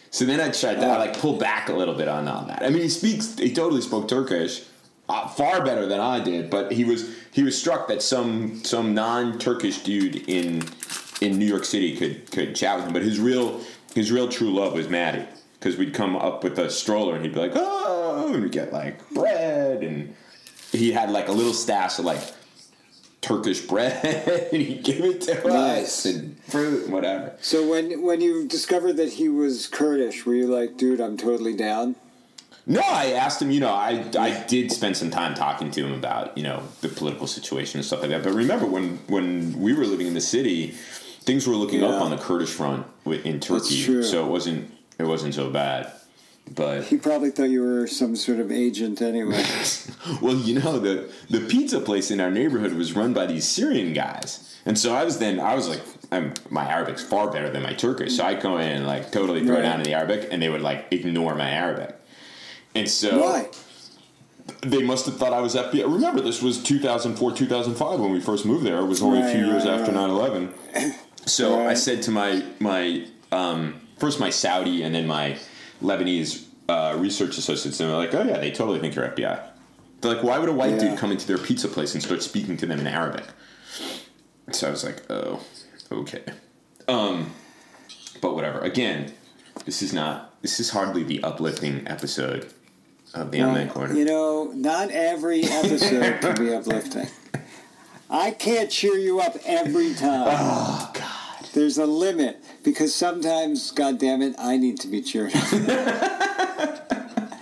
So 0.09 0.25
then 0.25 0.39
I 0.39 0.49
tried 0.51 0.75
to 0.75 0.85
I 0.85 0.95
Oh. 0.95 0.99
like 0.99 1.17
pull 1.19 1.37
back 1.37 1.69
a 1.69 1.73
little 1.73 1.93
bit 1.93 2.07
on, 2.07 2.27
on 2.27 2.47
that. 2.47 2.63
I 2.63 2.69
mean, 2.69 2.81
he 2.81 2.89
speaks, 2.89 3.37
he 3.37 3.53
totally 3.53 3.81
spoke 3.81 4.07
Turkish, 4.07 4.63
uh, 5.09 5.27
far 5.27 5.63
better 5.63 5.85
than 5.85 5.99
I 5.99 6.19
did. 6.19 6.49
But 6.49 6.71
he 6.71 6.83
was 6.83 7.13
he 7.31 7.43
was 7.43 7.57
struck 7.57 7.87
that 7.87 8.01
some 8.01 8.63
some 8.63 8.93
non 8.93 9.39
Turkish 9.39 9.79
dude 9.83 10.27
in 10.29 10.63
in 11.21 11.39
New 11.39 11.45
York 11.45 11.65
City 11.65 11.95
could 11.95 12.29
could 12.31 12.55
chat 12.55 12.77
with 12.77 12.85
him. 12.87 12.93
But 12.93 13.01
his 13.03 13.19
real 13.19 13.61
his 13.95 14.11
real 14.11 14.27
true 14.29 14.53
love 14.53 14.73
was 14.73 14.89
Maddie 14.89 15.25
because 15.59 15.77
we'd 15.77 15.93
come 15.93 16.15
up 16.15 16.43
with 16.43 16.59
a 16.59 16.69
stroller 16.69 17.15
and 17.15 17.23
he'd 17.25 17.33
be 17.33 17.39
like, 17.39 17.53
oh, 17.55 18.31
and 18.33 18.43
we'd 18.43 18.51
get 18.51 18.71
like 18.71 19.07
bread 19.11 19.81
and 19.83 20.15
he 20.71 20.91
had 20.91 21.09
like 21.09 21.27
a 21.29 21.31
little 21.31 21.53
stash 21.53 21.97
of 21.97 22.05
like 22.05 22.19
Turkish 23.21 23.61
bread 23.61 24.49
and 24.53 24.61
he'd 24.61 24.83
give 24.83 25.03
it 25.03 25.21
to 25.21 25.47
Nice. 25.47 26.05
us 26.05 26.05
and 26.05 26.37
fruit 26.43 26.83
and 26.85 26.93
whatever. 26.93 27.35
So 27.41 27.67
when 27.67 28.03
when 28.03 28.21
you 28.21 28.47
discovered 28.47 28.93
that 28.97 29.13
he 29.13 29.29
was 29.29 29.67
Kurdish, 29.67 30.25
were 30.25 30.35
you 30.35 30.47
like, 30.47 30.77
dude, 30.77 30.99
I'm 31.01 31.17
totally 31.17 31.55
down? 31.55 31.95
No, 32.69 32.81
I 32.81 33.11
asked 33.11 33.41
him, 33.41 33.49
you 33.49 33.61
know, 33.61 33.73
I, 33.73 34.03
I 34.19 34.43
did 34.45 34.71
spend 34.73 34.97
some 34.97 35.09
time 35.09 35.33
talking 35.35 35.71
to 35.71 35.85
him 35.85 35.93
about, 35.93 36.37
you 36.37 36.43
know, 36.43 36.63
the 36.81 36.89
political 36.89 37.25
situation 37.25 37.79
and 37.79 37.85
stuff 37.85 38.01
like 38.01 38.09
that. 38.09 38.23
But 38.23 38.33
remember 38.33 38.65
when, 38.65 38.97
when 39.07 39.57
we 39.59 39.71
were 39.73 39.85
living 39.85 40.05
in 40.07 40.13
the 40.13 40.19
city, 40.21 40.71
things 41.21 41.47
were 41.47 41.55
looking 41.55 41.81
up 41.83 42.01
on 42.01 42.11
the 42.11 42.17
Kurdish 42.17 42.49
front 42.49 42.85
in 43.05 43.39
Turkey. 43.39 44.03
So 44.03 44.25
it 44.25 44.29
wasn't 44.29 44.69
it 44.99 45.03
wasn't 45.05 45.33
so 45.35 45.49
bad. 45.49 45.93
But 46.55 46.85
He 46.85 46.95
probably 46.97 47.29
thought 47.31 47.49
you 47.49 47.61
were 47.61 47.87
some 47.87 48.15
sort 48.15 48.39
of 48.39 48.51
agent 48.51 49.01
anyway. 49.01 49.43
Well, 50.21 50.35
you 50.35 50.59
know, 50.59 50.79
the 50.79 51.09
the 51.29 51.41
pizza 51.41 51.79
place 51.81 52.09
in 52.11 52.19
our 52.21 52.31
neighborhood 52.31 52.73
was 52.73 52.93
run 52.95 53.13
by 53.13 53.25
these 53.27 53.45
Syrian 53.45 53.91
guys, 53.93 54.57
and 54.65 54.79
so 54.79 54.95
I 54.95 55.03
was 55.03 55.19
then 55.19 55.39
I 55.41 55.53
was 55.53 55.67
like, 55.67 55.81
I'm, 56.13 56.33
my 56.49 56.65
Arabic's 56.65 57.03
far 57.03 57.29
better 57.29 57.49
than 57.49 57.61
my 57.63 57.73
Turkish, 57.73 58.15
so 58.15 58.23
I 58.23 58.33
go 58.35 58.57
in 58.57 58.69
and 58.71 58.87
like 58.87 59.11
totally 59.11 59.45
throw 59.45 59.55
Right. 59.55 59.63
down 59.63 59.79
in 59.81 59.83
the 59.83 59.93
Arabic, 59.93 60.29
and 60.31 60.41
they 60.41 60.47
would 60.47 60.61
like 60.61 60.87
ignore 60.91 61.35
my 61.35 61.49
Arabic, 61.49 61.96
and 62.79 62.89
so 62.89 63.21
Why? 63.21 63.47
they 64.61 64.81
must 64.81 65.05
have 65.05 65.17
thought 65.17 65.33
I 65.33 65.39
was 65.41 65.55
FBI. 65.55 65.83
Remember, 65.91 66.21
this 66.21 66.41
was 66.41 66.61
2004, 66.63 67.31
2005 67.33 67.99
when 67.99 68.11
we 68.11 68.19
first 68.21 68.45
moved 68.45 68.65
there. 68.65 68.77
It 68.79 68.85
was 68.85 69.01
only 69.01 69.19
a 69.19 69.23
Right, 69.23 69.35
few 69.35 69.45
years 69.45 69.65
right, 69.65 69.79
after 69.79 69.91
right. 69.91 70.09
9/11. 70.09 70.93
So 71.27 71.67
I 71.67 71.73
said 71.73 72.01
to 72.03 72.11
my 72.11 72.43
my 72.59 73.05
um, 73.31 73.81
first 73.97 74.19
my 74.19 74.29
Saudi 74.29 74.83
and 74.83 74.95
then 74.95 75.05
my 75.07 75.37
Lebanese 75.83 76.45
uh, 76.69 76.95
research 76.97 77.37
associates, 77.37 77.79
and 77.79 77.89
they're 77.89 77.97
like, 77.97 78.13
"Oh 78.13 78.23
yeah, 78.23 78.37
they 78.39 78.51
totally 78.51 78.79
think 78.79 78.95
you're 78.95 79.05
FBI." 79.09 79.39
They're 80.01 80.13
like, 80.15 80.23
"Why 80.23 80.37
would 80.39 80.49
a 80.49 80.53
white 80.53 80.71
Yeah. 80.73 80.89
dude 80.91 80.97
come 80.99 81.11
into 81.11 81.27
their 81.27 81.37
pizza 81.37 81.67
place 81.67 81.93
and 81.93 82.01
start 82.03 82.23
speaking 82.23 82.55
to 82.57 82.65
them 82.65 82.79
in 82.79 82.87
Arabic?" 82.87 83.25
So 84.51 84.67
I 84.67 84.71
was 84.71 84.83
like, 84.85 85.03
"Oh, 85.09 85.41
okay." 85.91 86.23
Um, 86.87 87.31
but 88.21 88.33
whatever. 88.35 88.59
Again, 88.59 89.11
this 89.65 89.81
is 89.81 89.91
not. 89.93 90.41
This 90.41 90.59
is 90.61 90.69
hardly 90.69 91.03
the 91.03 91.21
uplifting 91.23 91.85
episode 91.87 92.53
of 93.21 93.31
the 93.31 93.69
Corner. 93.73 93.93
You 93.93 94.05
know, 94.05 94.51
not 94.55 94.91
every 94.91 95.43
episode 95.43 96.21
can 96.21 96.35
be 96.35 96.53
uplifting. 96.55 97.07
I 98.09 98.31
can't 98.31 98.69
cheer 98.71 98.95
you 98.95 99.19
up 99.19 99.35
every 99.45 99.93
time. 99.93 100.27
Oh 100.31 100.91
God. 100.93 101.13
There's 101.53 101.77
a 101.77 101.85
limit 101.85 102.43
because 102.63 102.93
sometimes, 102.93 103.71
God 103.71 103.99
damn 103.99 104.21
it, 104.21 104.35
I 104.37 104.57
need 104.57 104.79
to 104.81 104.87
be 104.87 105.01
cheered 105.01 105.33
up. 105.35 105.43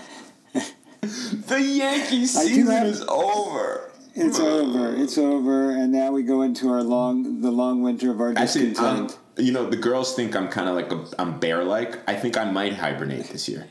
The 1.47 1.61
Yankee 1.61 2.15
I 2.17 2.19
do 2.19 2.25
season 2.25 2.67
have- 2.67 2.88
is 2.88 3.01
over. 3.07 3.91
It's 4.15 4.39
over. 4.39 4.95
It's 4.95 5.17
over, 5.17 5.69
and 5.71 5.91
now 5.91 6.11
we 6.11 6.23
go 6.23 6.41
into 6.41 6.71
our 6.71 6.81
long, 6.81 7.41
the 7.41 7.51
long 7.51 7.83
winter 7.83 8.09
of 8.11 8.19
our 8.21 8.33
Actually, 8.35 8.67
um, 8.67 8.69
discontent. 9.07 9.17
you 9.38 9.51
know, 9.51 9.69
the 9.69 9.75
girls 9.77 10.15
think 10.15 10.35
I'm 10.35 10.47
kind 10.47 10.67
of 10.69 10.75
like 10.75 10.91
a, 10.91 11.05
I'm 11.21 11.38
bear-like. 11.39 11.99
I 12.09 12.15
think 12.15 12.38
I 12.38 12.49
might 12.49 12.73
hibernate 12.75 13.25
this 13.25 13.47
year. 13.49 13.67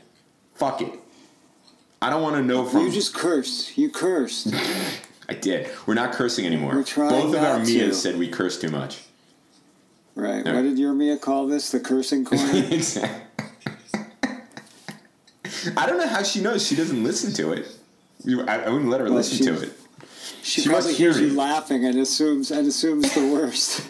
Fuck 0.53 0.81
it. 0.81 0.99
I 2.01 2.09
don't 2.09 2.21
want 2.21 2.35
to 2.35 2.43
know 2.43 2.65
from. 2.65 2.81
you 2.85 2.91
just 2.91 3.13
cursed. 3.13 3.77
You 3.77 3.89
cursed. 3.89 4.53
I 5.29 5.33
did. 5.33 5.69
We're 5.87 5.95
not 5.95 6.13
cursing 6.13 6.45
anymore. 6.45 6.75
We're 6.75 6.83
trying 6.83 7.09
Both 7.09 7.33
of 7.35 7.41
our 7.43 7.57
Mias 7.59 7.67
to. 7.71 7.93
said 7.93 8.17
we 8.17 8.27
curse 8.27 8.59
too 8.59 8.69
much. 8.69 9.01
Right. 10.13 10.45
Yeah. 10.45 10.53
What 10.55 10.61
did 10.61 10.77
your 10.77 10.93
Mia 10.93 11.17
call 11.17 11.47
this? 11.47 11.71
The 11.71 11.79
cursing 11.79 12.25
corner? 12.29 12.43
Exactly. 12.53 13.21
I 15.77 15.85
don't 15.87 15.97
know 15.97 16.07
how 16.07 16.21
she 16.23 16.41
knows. 16.41 16.65
She 16.65 16.75
doesn't 16.75 17.03
listen 17.03 17.33
to 17.33 17.53
it. 17.53 17.67
I, 18.47 18.69
wouldn't 18.69 18.89
let 18.89 18.99
her 19.01 19.05
Well, 19.07 19.15
listen 19.15 19.45
to 19.47 19.61
it. 19.63 19.73
She, 20.41 20.61
She 20.61 20.69
must 20.69 20.81
probably 20.87 20.93
hear 20.93 21.11
hears 21.13 21.21
you 21.31 21.35
laughing 21.37 21.85
and 21.85 21.97
assumes 21.97 22.51
and 22.51 22.67
assumes 22.67 23.11
the 23.13 23.27
worst. 23.27 23.89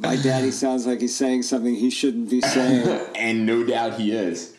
My 0.00 0.16
daddy 0.16 0.50
sounds 0.50 0.86
like 0.86 1.00
he's 1.00 1.14
saying 1.16 1.42
something 1.42 1.74
he 1.74 1.88
shouldn't 1.90 2.28
be 2.30 2.40
saying. 2.40 2.86
And 3.14 3.46
no 3.46 3.64
doubt 3.64 3.94
he 3.94 4.12
is. 4.12 4.53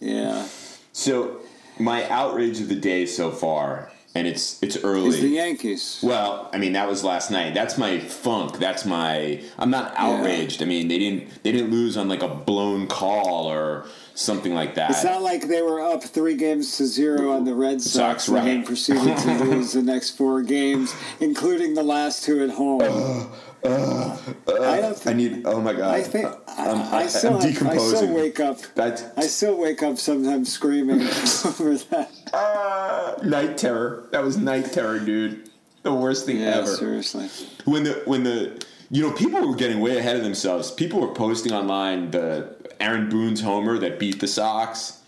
Yeah. 0.00 0.46
So, 0.92 1.40
my 1.78 2.08
outrage 2.08 2.60
of 2.60 2.68
the 2.68 2.74
day 2.74 3.06
so 3.06 3.30
far, 3.30 3.90
and 4.16 4.26
it's 4.26 4.62
it's 4.62 4.82
early. 4.82 5.10
It's 5.10 5.20
the 5.20 5.28
Yankees. 5.28 6.00
Well, 6.02 6.48
I 6.52 6.58
mean 6.58 6.72
that 6.72 6.88
was 6.88 7.04
last 7.04 7.30
night. 7.30 7.52
That's 7.54 7.76
my 7.76 7.98
funk. 7.98 8.58
That's 8.58 8.86
my. 8.86 9.42
I'm 9.58 9.70
not 9.70 9.92
outraged. 9.96 10.62
I 10.62 10.64
mean 10.64 10.88
they 10.88 10.98
didn't 10.98 11.42
they 11.42 11.52
didn't 11.52 11.70
lose 11.70 11.96
on 11.96 12.08
like 12.08 12.22
a 12.22 12.28
blown 12.28 12.86
call 12.86 13.46
or 13.50 13.86
something 14.14 14.54
like 14.54 14.74
that. 14.76 14.90
It's 14.90 15.04
not 15.04 15.22
like 15.22 15.48
they 15.48 15.60
were 15.60 15.80
up 15.80 16.02
three 16.02 16.36
games 16.36 16.78
to 16.78 16.86
zero 16.86 17.32
on 17.32 17.44
the 17.44 17.54
Red 17.54 17.82
Sox, 17.82 18.24
Sox, 18.24 18.28
and 18.28 18.36
right. 18.36 18.44
then 18.44 18.64
proceeded 18.64 19.16
to 19.18 19.34
lose 19.44 19.72
the 19.72 19.82
next 19.82 20.16
four 20.16 20.42
games, 20.42 20.94
including 21.20 21.74
the 21.74 21.82
last 21.82 22.24
two 22.24 22.42
at 22.42 22.50
home. 22.50 22.80
Oh, 22.82 23.36
I 23.68 24.80
don't 24.80 25.06
I 25.06 25.12
need. 25.12 25.42
Oh 25.44 25.60
my 25.60 25.72
god. 25.72 25.94
I 25.94 26.02
think 26.02 26.26
I, 26.48 26.70
I'm, 26.70 26.94
I, 26.94 27.06
still 27.06 27.34
I'm 27.34 27.40
decomposing. 27.40 27.94
I 27.94 27.96
still 28.02 28.14
wake 28.14 28.40
up. 28.40 28.58
That's 28.74 29.04
I 29.16 29.22
still 29.22 29.58
wake 29.58 29.82
up 29.82 29.98
sometimes 29.98 30.52
screaming 30.52 31.00
over 31.44 31.76
that. 31.76 32.10
Ah, 32.32 33.14
night 33.22 33.58
terror. 33.58 34.08
That 34.12 34.22
was 34.22 34.36
night 34.36 34.72
terror, 34.72 34.98
dude. 34.98 35.50
The 35.82 35.94
worst 35.94 36.26
thing 36.26 36.38
Yeah, 36.38 36.56
ever. 36.58 36.66
seriously. 36.74 37.28
when 37.64 37.84
the 37.84 38.02
when 38.06 38.24
the 38.24 38.64
you 38.90 39.02
know 39.02 39.12
people 39.12 39.46
were 39.46 39.54
getting 39.56 39.80
way 39.80 39.98
ahead 39.98 40.16
of 40.16 40.22
themselves. 40.22 40.70
People 40.70 41.00
were 41.00 41.12
posting 41.14 41.52
online 41.52 42.10
the 42.10 42.54
Aaron 42.80 43.08
Boone's 43.08 43.40
homer 43.40 43.78
that 43.78 43.98
beat 43.98 44.20
the 44.20 44.28
Sox. 44.28 45.00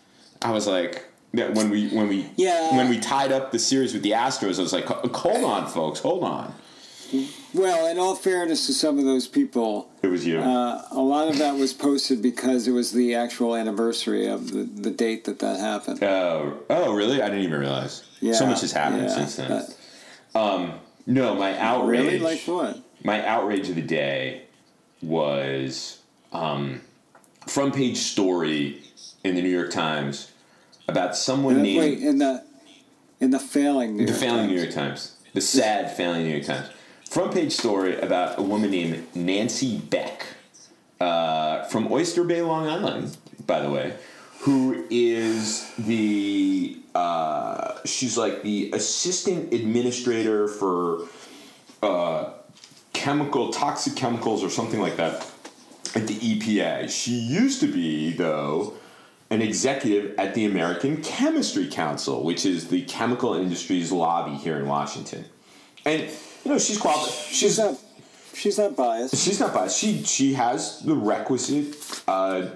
I 0.42 0.53
was 0.53 0.66
like 0.66 1.05
that 1.35 1.55
when 1.55 1.71
we 1.71 1.88
when 1.88 2.09
we 2.09 2.31
Yeah. 2.37 2.77
when 2.77 2.88
we 2.88 2.99
tied 2.99 3.33
up 3.33 3.51
the 3.53 3.59
series 3.59 3.92
with 3.92 4.03
the 4.03 4.12
Astros. 4.12 4.59
I 4.59 4.62
was 4.62 4.73
like, 4.73 4.87
hold 4.87 5.44
on, 5.44 5.66
folks, 5.68 6.01
hold 6.01 6.23
on. 6.25 6.55
Well, 7.55 7.87
in 7.87 7.99
all 7.99 8.14
fairness 8.14 8.66
to 8.66 8.75
some 8.75 8.99
of 8.99 9.05
those 9.05 9.27
people, 9.27 9.88
It 10.03 10.09
was 10.09 10.27
you. 10.27 10.38
uh, 10.40 10.83
a 10.90 11.01
lot 11.01 11.29
of 11.29 11.38
that 11.38 11.57
was 11.57 11.73
posted 11.73 12.21
because 12.23 12.68
it 12.68 12.73
was 12.73 12.92
the 12.92 13.14
actual 13.14 13.57
anniversary 13.57 14.27
of 14.27 14.51
the, 14.53 14.64
the 14.64 14.90
date 14.90 15.25
that 15.25 15.38
that 15.38 15.59
happened. 15.59 16.03
oh, 16.03 16.59
oh, 16.68 16.94
really? 16.94 17.23
I 17.23 17.29
didn't 17.29 17.44
even 17.44 17.61
realize. 17.61 18.05
Yeah, 18.21 18.35
so 18.35 18.47
much 18.47 18.61
has 18.61 18.73
happened 18.73 19.05
yeah, 19.05 19.14
since 19.14 19.37
then. 19.37 19.49
that- 19.51 19.75
no, 21.07 21.35
my 21.35 21.59
outrage. 21.59 22.01
really? 22.05 22.18
Like 22.18 22.40
what? 22.42 22.79
my 23.03 23.25
outrage 23.27 23.68
of 23.71 23.77
the 23.77 23.83
day 23.83 24.42
was 25.03 26.01
um, 26.33 26.83
front 27.47 27.75
page 27.75 27.97
story 27.97 28.83
in 29.25 29.35
the 29.35 29.42
New 29.42 29.49
York 29.49 29.71
Times 29.71 30.31
about 30.87 31.16
someone 31.16 31.57
In 31.57 31.62
the, 31.62 31.79
named 31.79 31.81
wait, 31.81 32.07
in 32.07 32.18
the 32.18 32.44
in 33.21 33.31
the 33.31 33.38
failing 33.38 33.97
New 33.97 34.05
the 34.07 34.11
York 34.12 34.21
failing 34.21 34.38
Times. 34.40 34.53
New 34.53 34.61
York 34.61 34.75
Times, 34.75 35.16
the 35.33 35.40
sad 35.40 35.97
failing 35.97 36.25
New 36.25 36.31
York 36.35 36.44
Times. 36.44 36.68
Front 37.09 37.33
page 37.33 37.53
story 37.53 37.99
about 37.99 38.38
a 38.38 38.42
woman 38.42 38.71
named 38.71 39.07
Nancy 39.16 39.79
Beck 39.79 40.27
uh, 41.01 41.64
from 41.64 41.90
Oyster 41.90 42.23
Bay, 42.23 42.42
Long 42.42 42.66
Island, 42.66 43.16
by 43.47 43.61
the 43.61 43.71
way, 43.71 43.97
who 44.40 44.85
is 44.90 45.73
the 45.79 46.77
uh, 46.94 47.79
she's 47.87 48.18
like 48.18 48.42
the 48.42 48.71
assistant 48.75 49.55
administrator 49.55 50.49
for 50.49 51.07
uh, 51.83 52.35
chemical 52.92 53.53
toxic 53.53 53.97
chemicals 53.97 54.44
or 54.44 54.51
something 54.51 54.79
like 54.79 54.97
that 54.97 55.27
at 55.94 56.07
the 56.07 56.14
EPA. 56.14 56.90
She 56.90 57.12
used 57.12 57.61
to 57.61 57.73
be 57.73 58.12
though 58.12 58.75
an 59.31 59.40
executive 59.40 60.14
at 60.18 60.35
the 60.35 60.44
American 60.44 61.03
Chemistry 61.03 61.68
Council, 61.68 62.23
which 62.23 62.44
is 62.44 62.68
the 62.68 62.83
chemical 62.83 63.33
industry's 63.33 63.90
lobby 63.90 64.37
here 64.37 64.59
in 64.59 64.68
Washington. 64.68 65.25
and 65.87 66.11
know 66.49 66.59
she's 66.59 66.79
qualified. 66.79 67.13
She's 67.15 67.59
not. 67.59 67.77
She's 68.35 68.59
not 68.59 68.77
biased. 68.77 69.17
She's 69.17 69.41
not 69.41 69.53
biased. 69.53 69.79
She 69.79 70.03
she 70.05 70.35
has 70.35 70.81
the 70.81 70.95
requisite 70.95 71.75
uh, 72.07 72.47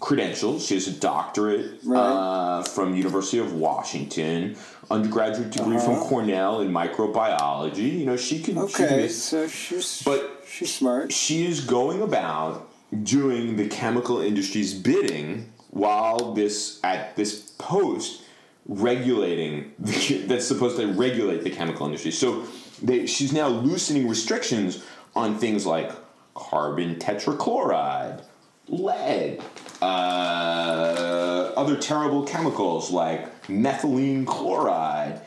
credentials. 0.00 0.66
She 0.66 0.74
has 0.74 0.88
a 0.88 0.92
doctorate 0.92 1.78
Right. 1.84 1.98
uh, 2.00 2.62
from 2.64 2.96
University 2.96 3.38
of 3.38 3.52
Washington, 3.54 4.56
undergraduate 4.90 5.50
degree 5.50 5.78
from 5.78 5.94
Uh-huh. 5.94 6.08
Cornell 6.08 6.60
in 6.62 6.72
microbiology. 6.72 7.98
You 8.00 8.06
know 8.06 8.16
she 8.16 8.40
can. 8.42 8.54
she 8.54 8.60
Okay, 8.82 8.96
make- 9.02 9.10
so 9.10 9.46
she's 9.46 10.02
But- 10.02 10.42
she's 10.50 10.74
smart. 10.74 11.12
she 11.12 11.46
is 11.46 11.60
going 11.60 12.02
about 12.02 12.68
doing 13.04 13.56
the 13.56 13.68
chemical 13.68 14.20
industry's 14.20 14.74
bidding 14.74 15.52
while 15.70 16.32
this 16.34 16.80
at 16.82 17.14
this 17.14 17.52
post 17.58 18.22
regulating 18.66 19.72
the, 19.78 20.22
that's 20.26 20.46
supposed 20.46 20.76
to 20.78 20.86
regulate 20.92 21.44
the 21.44 21.50
chemical 21.50 21.86
industry. 21.86 22.10
So 22.10 22.44
they, 22.82 23.06
she's 23.06 23.32
now 23.32 23.48
loosening 23.48 24.08
restrictions 24.08 24.84
on 25.14 25.38
things 25.38 25.66
like 25.66 25.92
carbon 26.34 26.96
tetrachloride, 26.96 28.22
lead, 28.68 29.42
uh, 29.82 31.52
other 31.56 31.76
terrible 31.76 32.24
chemicals 32.24 32.90
like 32.90 33.46
methylene 33.46 34.26
chloride, 34.26 35.20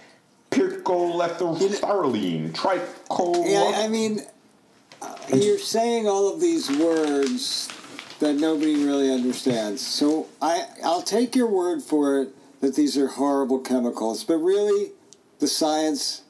pyrcolethyl 0.52 1.58
tricol. 2.54 3.50
Yeah, 3.50 3.84
I 3.84 3.88
mean, 3.88 4.22
you're 5.34 5.58
saying 5.58 6.08
all 6.08 6.34
of 6.34 6.40
these 6.40 6.70
words 6.78 7.70
that 8.20 8.36
nobody 8.36 8.84
really 8.86 9.12
understands. 9.12 9.86
So 9.86 10.28
I, 10.42 10.66
I'll 10.84 11.02
take 11.02 11.36
your 11.36 11.48
word 11.48 11.82
for 11.82 12.22
it 12.22 12.30
that 12.62 12.76
these 12.76 12.98
are 12.98 13.08
horrible 13.08 13.60
chemicals, 13.60 14.24
but 14.24 14.38
really, 14.38 14.92
the 15.40 15.48
science 15.48 16.23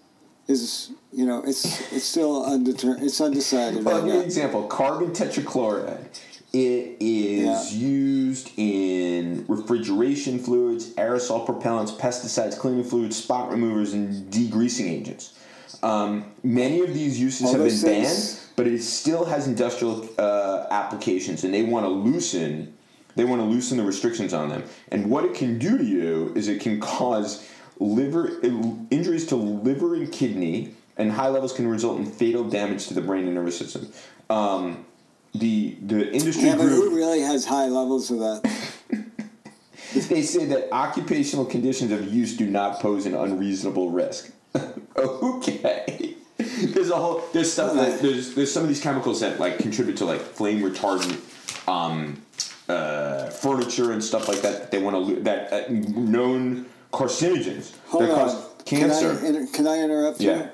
is, 0.48 0.92
you 1.12 1.26
know, 1.26 1.44
it's 1.46 1.66
it's 1.92 2.06
still 2.06 2.44
undeter- 2.46 3.02
it's 3.02 3.20
undecided 3.22 3.84
Well, 3.84 3.96
right 3.96 4.06
give 4.06 4.14
you 4.14 4.20
an 4.20 4.26
example. 4.26 4.64
Carbon 4.64 5.12
tetrachloride. 5.12 6.06
It 6.52 6.98
is 7.00 7.74
Yeah. 7.74 7.80
used 7.80 8.52
in 8.58 9.46
refrigeration 9.48 10.38
fluids, 10.38 10.88
aerosol 10.92 11.48
propellants, 11.48 11.92
pesticides, 11.98 12.58
cleaning 12.58 12.84
fluids, 12.84 13.16
spot 13.16 13.50
removers, 13.50 13.94
and 13.94 14.32
degreasing 14.32 14.88
agents. 14.90 15.34
Um, 15.82 16.26
many 16.44 16.82
of 16.82 16.94
these 16.94 17.20
uses 17.20 17.48
All 17.48 17.54
have 17.54 17.64
been 17.64 17.82
banned, 17.82 18.06
things- 18.06 18.40
but 18.56 18.68
it 18.68 18.84
still 18.84 19.26
has 19.26 19.48
industrial 19.48 20.08
uh, 20.20 20.66
applications, 20.70 21.44
and 21.44 21.52
they 21.54 21.64
want 21.64 21.86
to 21.86 21.90
loosen. 21.90 22.74
They 23.16 23.26
want 23.26 23.42
to 23.42 23.46
loosen 23.48 23.78
the 23.78 23.84
restrictions 23.84 24.34
on 24.34 24.50
them. 24.50 24.64
And 24.92 25.10
what 25.10 25.26
it 25.26 25.34
can 25.34 25.58
do 25.60 25.78
to 25.78 25.84
you 25.84 26.32
is 26.36 26.48
it 26.48 26.62
can 26.62 26.80
cause 26.80 27.44
liver 27.80 28.40
injuries 28.42 29.28
to 29.28 29.36
liver 29.36 29.96
and 29.96 30.12
kidney, 30.12 30.76
and 30.98 31.12
high 31.12 31.30
levels 31.30 31.54
can 31.54 31.68
result 31.68 32.00
in 32.00 32.06
fatal 32.06 32.44
damage 32.44 32.88
to 32.88 32.94
the 32.94 33.02
brain 33.02 33.26
and 33.26 33.36
nervous 33.36 33.58
system. 33.58 33.92
Um, 34.30 34.86
the 35.34 35.76
the 35.82 36.12
industry 36.12 36.46
Yeah, 36.46 36.56
but 36.56 36.68
group 36.68 36.92
who 36.92 36.96
really 36.96 37.22
has 37.22 37.46
high 37.46 37.68
levels 37.68 38.12
of 38.12 38.20
that? 38.20 38.42
they 39.94 40.22
say 40.22 40.46
that 40.46 40.72
occupational 40.72 41.46
conditions 41.46 41.92
of 41.92 42.14
use 42.14 42.38
do 42.38 42.46
not 42.46 42.80
pose 42.80 43.06
an 43.06 43.16
unreasonable 43.16 43.90
risk. 43.92 44.32
okay. 44.98 46.16
There's 46.38 46.90
a 46.90 46.96
whole 46.96 47.24
there's 47.34 47.52
stuff 47.52 47.74
that 47.76 48.02
there's 48.02 48.36
there's 48.36 48.52
some 48.52 48.64
of 48.64 48.70
these 48.70 48.82
chemicals 48.82 49.22
that 49.22 49.40
like 49.40 49.60
contribute 49.60 49.98
to 49.98 50.06
like 50.06 50.22
flame 50.22 50.62
retardant 50.62 51.20
um, 51.68 52.22
uh, 52.68 53.30
furniture 53.30 53.92
and 53.92 54.04
stuff 54.04 54.28
like 54.28 54.42
that. 54.42 54.60
that 54.60 54.72
They 54.72 54.82
want 54.82 55.08
to 55.08 55.22
that 55.22 55.54
uh, 55.54 55.64
known 55.70 56.66
carcinogens 56.94 57.76
Hold 57.88 58.04
that 58.04 58.12
on. 58.12 58.18
cause 58.18 58.50
cancer. 58.66 59.16
Can 59.18 59.26
I, 59.26 59.28
inter- 59.40 59.52
can 59.52 59.68
I 59.68 59.80
interrupt 59.80 60.22
Yeah. 60.22 60.38
you? 60.38 60.50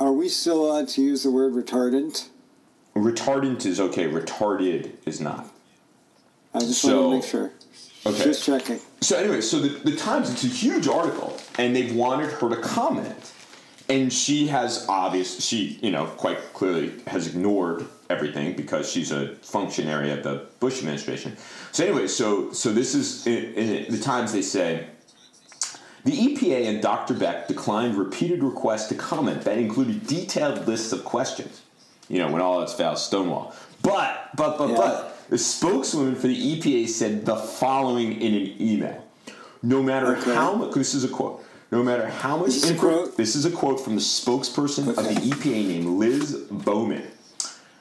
Are 0.00 0.12
we 0.12 0.28
still 0.28 0.64
allowed 0.66 0.88
to 0.88 1.02
use 1.02 1.22
the 1.22 1.30
word 1.30 1.52
retardant? 1.52 2.28
Retardant 2.96 3.64
is 3.66 3.80
okay. 3.80 4.08
Retarded 4.08 4.90
is 5.06 5.20
not. 5.20 5.46
I 6.52 6.60
just 6.60 6.80
So- 6.82 7.08
want 7.08 7.22
to 7.22 7.26
make 7.26 7.30
sure. 7.30 7.50
Okay. 8.06 8.24
Just 8.24 8.44
checking. 8.44 8.80
So 9.00 9.16
anyway, 9.16 9.40
so 9.40 9.58
the, 9.60 9.68
the 9.90 9.96
Times, 9.96 10.30
it's 10.30 10.44
a 10.44 10.48
huge 10.48 10.86
article, 10.88 11.38
and 11.58 11.74
they've 11.74 11.94
wanted 11.94 12.30
her 12.32 12.50
to 12.50 12.56
comment. 12.56 13.32
And 13.88 14.12
she 14.12 14.46
has 14.48 14.84
obvious, 14.88 15.42
she, 15.44 15.78
you 15.82 15.90
know, 15.90 16.06
quite 16.06 16.38
clearly 16.54 16.92
has 17.06 17.26
ignored 17.26 17.86
everything 18.10 18.56
because 18.56 18.90
she's 18.90 19.10
a 19.10 19.34
functionary 19.36 20.10
of 20.10 20.22
the 20.22 20.46
Bush 20.60 20.78
administration. 20.80 21.36
So 21.72 21.84
anyway, 21.86 22.06
so 22.06 22.52
so 22.52 22.72
this 22.72 22.94
is 22.94 23.26
in, 23.26 23.54
in 23.54 23.92
the 23.92 23.98
Times. 24.00 24.32
They 24.32 24.42
say 24.42 24.86
the 26.04 26.12
EPA 26.12 26.66
and 26.68 26.82
Dr. 26.82 27.14
Beck 27.14 27.48
declined 27.48 27.96
repeated 27.96 28.42
requests 28.42 28.88
to 28.88 28.94
comment 28.94 29.42
that 29.42 29.58
included 29.58 30.06
detailed 30.06 30.66
lists 30.66 30.92
of 30.92 31.04
questions. 31.04 31.62
You 32.08 32.18
know, 32.18 32.30
when 32.30 32.42
all 32.42 32.60
else 32.60 32.74
fails, 32.74 33.04
Stonewall. 33.04 33.54
But, 33.82 34.30
but, 34.36 34.58
but, 34.58 34.70
Yeah. 34.70 34.76
but, 34.76 35.10
the 35.30 35.38
spokeswoman 35.38 36.14
for 36.16 36.26
the 36.26 36.36
EPA 36.60 36.86
said 36.88 37.24
the 37.24 37.36
following 37.36 38.20
in 38.20 38.34
an 38.34 38.54
email. 38.60 39.02
No 39.62 39.82
matter 39.82 40.16
Okay. 40.18 40.34
how 40.34 40.54
much, 40.54 40.74
this 40.74 40.94
is 40.94 41.04
a 41.04 41.08
quote. 41.08 41.42
No 41.72 41.82
matter 41.82 42.06
how 42.06 42.36
much 42.36 42.48
Is 42.48 42.60
this 42.62 42.70
info- 42.72 42.80
quote? 43.04 43.16
this 43.16 43.34
is 43.34 43.46
a 43.46 43.50
quote 43.50 43.80
from 43.80 43.94
the 43.94 44.00
spokesperson 44.02 44.86
of 44.88 44.96
the 44.96 45.14
EPA 45.30 45.66
named 45.66 45.86
Liz 45.98 46.32
Bowman. 46.50 47.02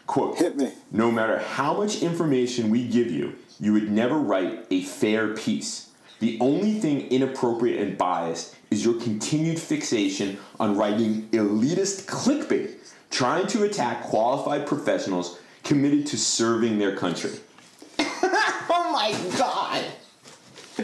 Quote 0.08 0.38
Hit 0.38 0.56
me. 0.58 0.72
No 0.92 1.12
matter 1.12 1.40
how 1.40 1.74
much 1.74 2.02
information 2.02 2.70
we 2.70 2.88
give 2.88 3.12
you, 3.12 3.34
you 3.60 3.74
would 3.74 3.92
never 3.92 4.16
write 4.18 4.66
a 4.72 4.82
fair 4.84 5.28
piece. 5.34 5.88
The 6.24 6.38
only 6.40 6.76
thing 6.76 7.12
inappropriate 7.12 7.86
and 7.86 7.98
biased 7.98 8.56
is 8.72 8.86
your 8.86 8.94
continued 8.94 9.60
fixation 9.60 10.40
on 10.58 10.78
writing 10.78 11.28
elitist 11.32 12.06
clickbait, 12.06 12.76
trying 13.12 13.46
to 13.48 13.64
attack 13.64 14.04
qualified 14.04 14.66
professionals 14.66 15.38
committed 15.66 16.08
to 16.08 16.18
serving 16.18 16.80
their 16.80 16.96
country. 16.96 17.32
oh 18.00 18.90
my 18.94 19.38
god! 19.38 19.84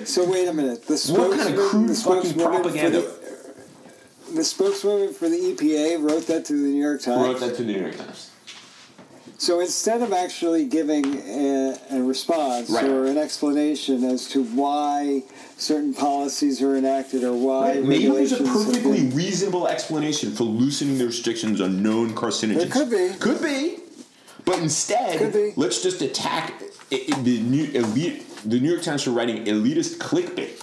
So 0.05 0.29
wait 0.29 0.49
a 0.49 0.53
minute. 0.53 0.85
The 0.85 0.97
What 1.13 1.39
kind 1.39 1.57
of 1.57 1.69
crude 1.69 1.95
fucking 1.95 2.33
propaganda 2.33 2.99
The, 2.99 4.33
the 4.35 4.43
spokeswoman 4.43 5.13
for 5.13 5.29
the 5.29 5.37
EPA 5.37 6.03
wrote 6.03 6.27
that 6.27 6.43
to 6.47 6.53
the 6.53 6.67
New 6.67 6.83
York 6.83 7.01
Times. 7.01 7.25
wrote 7.25 7.39
that 7.39 7.55
to 7.55 7.63
the 7.63 7.71
New 7.71 7.79
York 7.79 7.95
Times? 7.95 8.29
So 9.39 9.61
instead 9.61 10.01
of 10.01 10.11
actually 10.11 10.65
giving 10.65 11.05
a, 11.21 11.77
a 11.91 12.01
response 12.03 12.69
Right. 12.69 12.83
or 12.83 13.05
an 13.05 13.17
explanation 13.17 14.03
as 14.03 14.27
to 14.31 14.43
why 14.43 15.23
certain 15.57 15.93
policies 15.93 16.61
are 16.61 16.75
enacted 16.75 17.23
or 17.23 17.31
why 17.33 17.75
Maybe 17.75 18.07
there's 18.07 18.33
a 18.33 18.43
perfectly 18.43 19.05
reasonable 19.07 19.69
explanation 19.69 20.31
for 20.33 20.43
loosening 20.43 20.97
the 20.97 21.05
restrictions 21.05 21.61
on 21.61 21.81
known 21.81 22.09
carcinogens. 22.15 22.57
There 22.57 22.67
could 22.67 22.89
be. 22.89 23.17
Could 23.17 23.41
be. 23.41 23.77
But 24.43 24.59
instead, 24.59 25.17
Could 25.19 25.31
be. 25.33 25.53
let's 25.55 25.81
just 25.81 26.01
attack 26.01 26.61
the 26.89 27.39
new 27.41 27.65
elite. 27.71 28.25
The 28.43 28.59
New 28.59 28.69
York 28.69 28.81
Times 28.83 29.03
for 29.03 29.11
writing 29.11 29.45
elitist 29.45 29.99
clickbait. 29.99 30.61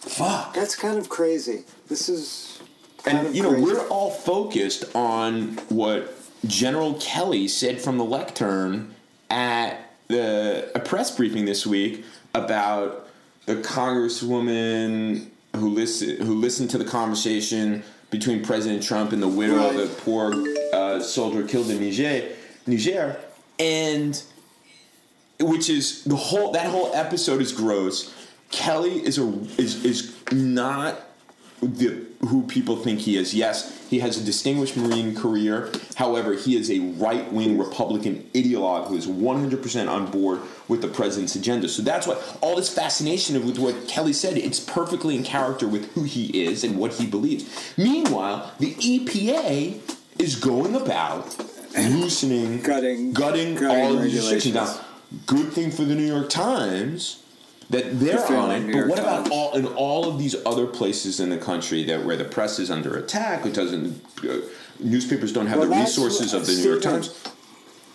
Fuck. 0.00 0.52
That's 0.54 0.76
kind 0.76 0.98
of 0.98 1.08
crazy. 1.08 1.64
This 1.88 2.08
is 2.10 2.60
And 3.06 3.34
you 3.34 3.42
know 3.42 3.50
crazy. 3.50 3.64
we're 3.64 3.88
all 3.88 4.10
focused 4.10 4.94
on 4.94 5.52
what 5.70 6.14
General 6.46 6.94
Kelly 6.94 7.48
said 7.48 7.80
from 7.80 7.98
the 7.98 8.04
lectern 8.04 8.94
at 9.30 9.90
the 10.08 10.70
a 10.74 10.80
press 10.80 11.10
briefing 11.16 11.44
this 11.44 11.66
week 11.66 12.04
about 12.34 13.08
the 13.46 13.56
congresswoman 13.56 15.28
who 15.56 15.68
listened 15.70 16.18
who 16.26 16.34
listened 16.34 16.70
to 16.70 16.78
the 16.78 16.84
conversation 16.84 17.82
between 18.10 18.44
President 18.44 18.82
Trump 18.82 19.12
and 19.12 19.22
the 19.22 19.28
widow 19.28 19.56
Right. 19.56 19.74
of 19.74 19.76
the 19.76 20.02
poor 20.02 20.32
uh, 20.72 21.00
soldier 21.00 21.46
killed 21.46 21.70
in 21.70 21.80
Niger, 21.80 22.28
Niger, 22.66 23.16
and 23.58 24.22
which 25.40 25.68
is 25.68 26.04
the 26.04 26.16
whole 26.16 26.52
that 26.52 26.66
whole 26.66 26.94
episode 26.94 27.40
is 27.40 27.52
gross. 27.52 28.14
Kelly 28.50 28.98
is 29.04 29.18
a 29.18 29.26
is 29.58 29.84
is 29.84 30.14
not 30.32 31.00
the 31.62 32.04
who 32.26 32.42
people 32.46 32.76
think 32.76 33.00
he 33.00 33.16
is. 33.16 33.34
Yes, 33.34 33.86
he 33.88 33.98
has 34.00 34.16
a 34.20 34.24
distinguished 34.24 34.76
Marine 34.76 35.14
career. 35.14 35.70
However, 35.96 36.34
he 36.34 36.56
is 36.56 36.70
a 36.70 36.78
right 36.80 37.30
wing 37.32 37.58
Republican 37.58 38.28
ideologue 38.34 38.88
who 38.88 38.96
is 38.96 39.06
100% 39.06 39.88
on 39.90 40.10
board 40.10 40.40
with 40.68 40.80
the 40.80 40.88
president's 40.88 41.34
agenda. 41.34 41.68
So 41.68 41.82
that's 41.82 42.06
why 42.06 42.20
all 42.40 42.56
this 42.56 42.72
fascination 42.72 43.44
with 43.46 43.58
what 43.58 43.88
Kelly 43.88 44.12
said, 44.14 44.38
it's 44.38 44.58
perfectly 44.60 45.16
in 45.16 45.22
character 45.22 45.68
with 45.68 45.92
who 45.92 46.04
he 46.04 46.44
is 46.44 46.64
and 46.64 46.78
what 46.78 46.94
he 46.94 47.06
believes. 47.06 47.44
Meanwhile, 47.76 48.52
the 48.58 48.74
EPA 48.74 49.80
is 50.18 50.36
going 50.36 50.74
about 50.74 51.36
loosening, 51.76 52.62
Gutting- 52.62 53.12
gutting, 53.12 53.54
gutting 53.54 53.84
all 53.84 53.96
of 53.96 54.02
these 54.02 54.14
restrictions. 54.14 54.54
Now, 54.54 54.80
good 55.26 55.52
thing 55.52 55.70
for 55.70 55.84
the 55.84 55.94
New 55.94 56.06
York 56.06 56.30
Times 56.30 57.22
that 57.74 58.00
they're 58.00 58.36
on 58.36 58.50
it. 58.50 58.72
But 58.72 58.88
what 58.88 58.98
about 58.98 59.30
all 59.30 59.54
in 59.54 59.66
all 59.66 60.08
of 60.08 60.18
these 60.18 60.36
other 60.46 60.66
places 60.66 61.20
in 61.20 61.28
the 61.30 61.38
country 61.38 61.84
that 61.84 62.04
where 62.04 62.16
the 62.16 62.24
press 62.24 62.58
is 62.58 62.70
under 62.70 62.96
attack, 62.96 63.44
it 63.44 63.54
doesn't, 63.54 64.02
uh, 64.24 64.38
newspapers 64.80 65.32
don't 65.32 65.46
have 65.46 65.58
Well, 65.58 65.68
the 65.68 65.76
resources 65.76 66.32
of 66.34 66.46
the 66.46 66.52
New 66.54 66.70
York 66.70 66.82
Times, 66.82 67.22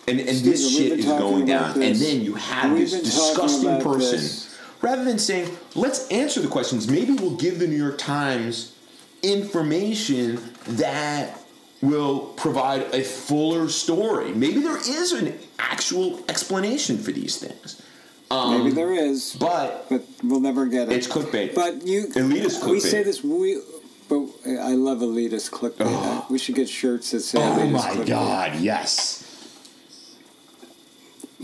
and 0.06 0.20
and 0.20 0.28
Stephen, 0.28 0.50
this 0.50 0.76
shit 0.76 0.98
is 0.98 1.04
going 1.06 1.46
down, 1.46 1.82
and 1.82 1.96
then 1.96 2.20
you 2.22 2.34
have 2.34 2.72
We've 2.72 2.90
this 2.90 3.02
disgusting 3.02 3.80
person. 3.80 4.18
this. 4.18 4.46
Rather 4.82 5.04
than 5.04 5.18
saying, 5.18 5.54
let's 5.74 6.08
answer 6.08 6.40
the 6.40 6.48
questions, 6.48 6.88
maybe 6.88 7.12
we'll 7.12 7.36
give 7.36 7.58
the 7.58 7.66
New 7.66 7.76
York 7.76 7.98
Times 7.98 8.74
information 9.22 10.40
that 10.66 11.38
will 11.82 12.20
provide 12.36 12.82
a 12.94 13.02
fuller 13.02 13.68
story. 13.68 14.32
Maybe 14.32 14.60
there 14.60 14.78
is 14.78 15.12
an 15.12 15.38
actual 15.58 16.24
explanation 16.28 16.96
for 16.96 17.12
these 17.12 17.36
things. 17.36 17.82
Um, 18.30 18.58
Maybe 18.58 18.70
there 18.74 18.92
is, 18.92 19.36
but 19.40 19.88
but 19.88 20.02
we'll 20.22 20.40
never 20.40 20.66
get 20.66 20.88
it. 20.88 20.96
it's 20.96 21.08
clickbait. 21.08 21.54
But 21.54 21.84
you, 21.86 22.06
Elitist 22.08 22.60
clickbait. 22.60 22.70
We 22.70 22.80
say 22.80 23.02
this. 23.02 23.24
We, 23.24 23.60
but 24.08 24.20
I 24.46 24.74
love 24.74 24.98
elitist 24.98 25.50
clickbait. 25.50 26.30
We 26.30 26.38
should 26.38 26.54
get 26.54 26.68
shirts 26.68 27.10
that 27.10 27.20
say 27.20 27.38
oh 27.42 27.66
my 27.66 27.80
clickbait. 27.80 28.06
god, 28.06 28.60
yes. 28.60 29.26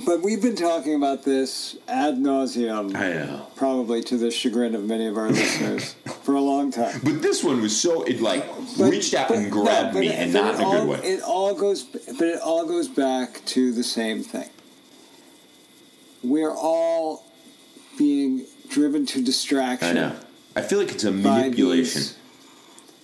But 0.05 0.21
we've 0.23 0.43
been 0.43 0.57
talking 0.57 0.95
about 0.95 1.25
this 1.25 1.75
ad 1.89 2.17
nauseum, 2.17 2.95
I 2.95 3.15
know. 3.15 3.47
probably 3.57 4.03
to 4.03 4.19
the 4.19 4.31
chagrin 4.31 4.75
of 4.75 4.85
many 4.85 5.07
of 5.07 5.17
our 5.17 5.31
listeners, 5.31 5.95
for 6.23 6.35
a 6.35 6.41
long 6.41 6.71
time. 6.71 7.01
But 7.03 7.23
this 7.23 7.43
one 7.43 7.63
was 7.63 7.81
so 7.81 8.03
it 8.03 8.21
like 8.21 8.45
But- 8.79 8.91
reached 8.91 9.15
out 9.15 9.29
but- 9.29 9.39
and 9.39 9.51
grabbed 9.51 9.95
no, 9.95 10.01
me 10.01 10.09
but- 10.09 10.17
and 10.17 10.33
not 10.35 10.55
in 10.57 10.61
a 10.61 10.65
all, 10.65 10.73
good 10.87 10.89
way. 11.03 11.09
It 11.09 11.23
all 11.23 11.55
goes, 11.55 11.83
but 11.83 12.27
it 12.29 12.41
all 12.43 12.67
goes 12.67 12.89
back 12.89 13.43
to 13.47 13.73
the 13.73 13.83
same 13.83 14.23
thing. 14.23 14.51
We're 16.23 16.55
all 16.55 17.25
being 17.99 18.47
driven 18.69 19.07
to 19.07 19.23
distraction. 19.23 19.89
I 19.89 19.93
know. 19.93 20.17
I 20.55 20.63
feel 20.63 20.79
like 20.79 20.93
it's 20.93 21.05
a 21.05 21.13
manipulation. 21.13 22.03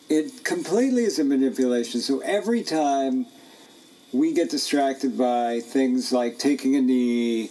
It 0.08 0.44
completely 0.44 1.04
is 1.04 1.18
a 1.18 1.24
manipulation. 1.24 2.00
So 2.00 2.20
every 2.20 2.62
time 2.62 3.26
we 4.12 4.32
get 4.32 4.50
distracted 4.50 5.16
by 5.16 5.60
things 5.60 6.12
like 6.12 6.38
taking 6.38 6.76
a 6.76 6.80
knee, 6.80 7.50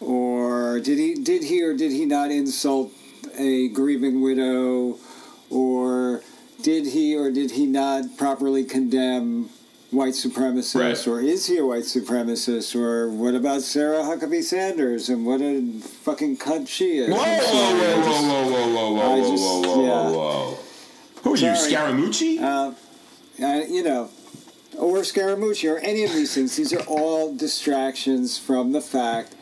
or 0.00 0.80
did 0.80 0.98
he 0.98 1.14
did 1.14 1.44
he 1.44 1.62
or 1.62 1.74
did 1.74 1.92
he 1.92 2.04
not 2.04 2.30
insult 2.30 2.92
a 3.36 3.68
grieving 3.68 4.22
widow, 4.22 4.98
or 5.50 6.22
did 6.62 6.86
he 6.86 7.16
or 7.16 7.30
did 7.30 7.52
he 7.52 7.66
not 7.66 8.16
properly 8.16 8.64
condemn 8.64 9.50
white 9.90 10.12
supremacist, 10.14 10.74
Right. 10.78 11.06
or 11.08 11.20
is 11.20 11.46
he 11.46 11.56
a 11.58 11.64
white 11.66 11.84
supremacist, 11.84 12.74
or 12.76 13.08
what 13.10 13.34
about 13.34 13.62
Sarah 13.62 14.02
Huckabee 14.02 14.42
Sanders 14.42 15.08
and 15.08 15.24
what 15.24 15.40
a 15.40 15.62
fucking 16.04 16.36
cunt 16.36 16.68
she 16.68 16.98
is? 16.98 17.08
Whoa, 17.10 17.16
whoa, 17.16 17.24
whoa, 17.24 18.00
whoa, 18.00 18.50
whoa, 18.50 18.50
whoa, 18.50 18.70
whoa, 18.70 18.92
whoa, 18.92 19.20
whoa, 19.22 19.30
just- 19.30 19.42
whoa, 19.42 19.60
whoa, 19.62 19.84
yeah. 19.84 20.10
whoa, 20.10 20.12
whoa. 20.12 20.58
Who 21.22 21.32
are 21.34 21.36
you, 21.36 21.46
Scaramucci? 21.52 22.40
uh, 22.42 22.72
uh, 23.44 23.62
you 23.68 23.82
know, 23.82 24.08
or 24.76 24.98
Scaramucci, 24.98 25.72
or 25.72 25.78
any 25.78 26.04
of 26.04 26.12
these 26.12 26.34
things. 26.34 26.54
These 26.56 26.72
are 26.72 26.82
all 26.86 27.34
distractions 27.34 28.36
from 28.38 28.72
the 28.72 28.80
fact 28.80 29.34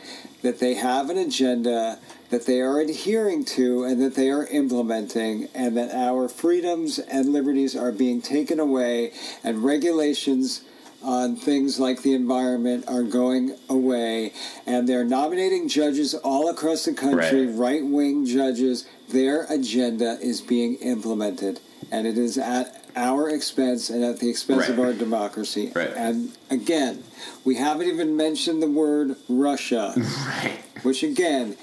that 0.43 0.59
they 0.59 0.75
have 0.75 1.09
an 1.09 1.17
agenda 1.17 1.99
that 2.29 2.45
they 2.45 2.59
are 2.61 2.79
adhering 2.79 3.45
to 3.45 3.83
and 3.83 4.01
that 4.01 4.15
they 4.15 4.29
are 4.29 4.45
implementing, 4.47 5.47
and 5.55 5.77
that 5.77 5.91
our 5.93 6.27
freedoms 6.27 6.99
and 6.99 7.29
liberties 7.31 7.75
are 7.75 7.91
being 7.91 8.21
taken 8.21 8.59
away, 8.59 9.11
and 9.43 9.63
regulations 9.63 10.61
on 11.03 11.35
things 11.35 11.79
like 11.79 12.01
the 12.01 12.13
environment 12.13 12.83
are 12.87 13.03
going 13.03 13.55
away, 13.69 14.33
and 14.65 14.89
they're 14.89 15.05
nominating 15.05 15.67
judges 15.69 16.13
all 16.15 16.49
across 16.49 16.85
the 16.85 16.93
country, 16.93 17.45
Right. 17.45 17.55
right 17.55 17.85
wing 17.85 18.25
judges. 18.25 18.85
Their 19.09 19.45
agenda 19.49 20.17
is 20.21 20.41
being 20.41 20.75
implemented, 20.75 21.59
and 21.91 22.05
it 22.07 22.17
is 22.17 22.37
at 22.37 22.83
our 22.95 23.29
expense 23.29 23.89
and 23.91 24.03
at 24.03 24.19
the 24.19 24.29
expense 24.29 24.67
of 24.69 24.79
our 24.79 24.91
democracy. 24.91 25.71
Right. 25.73 25.93
And 25.95 26.31
again, 26.49 27.03
we 27.45 27.55
haven't 27.55 27.87
even 27.87 28.17
mentioned 28.17 28.61
the 28.61 28.69
word 28.69 29.15
Russia, 29.29 29.93
right. 29.97 30.59
which 30.81 31.03
again, 31.03 31.55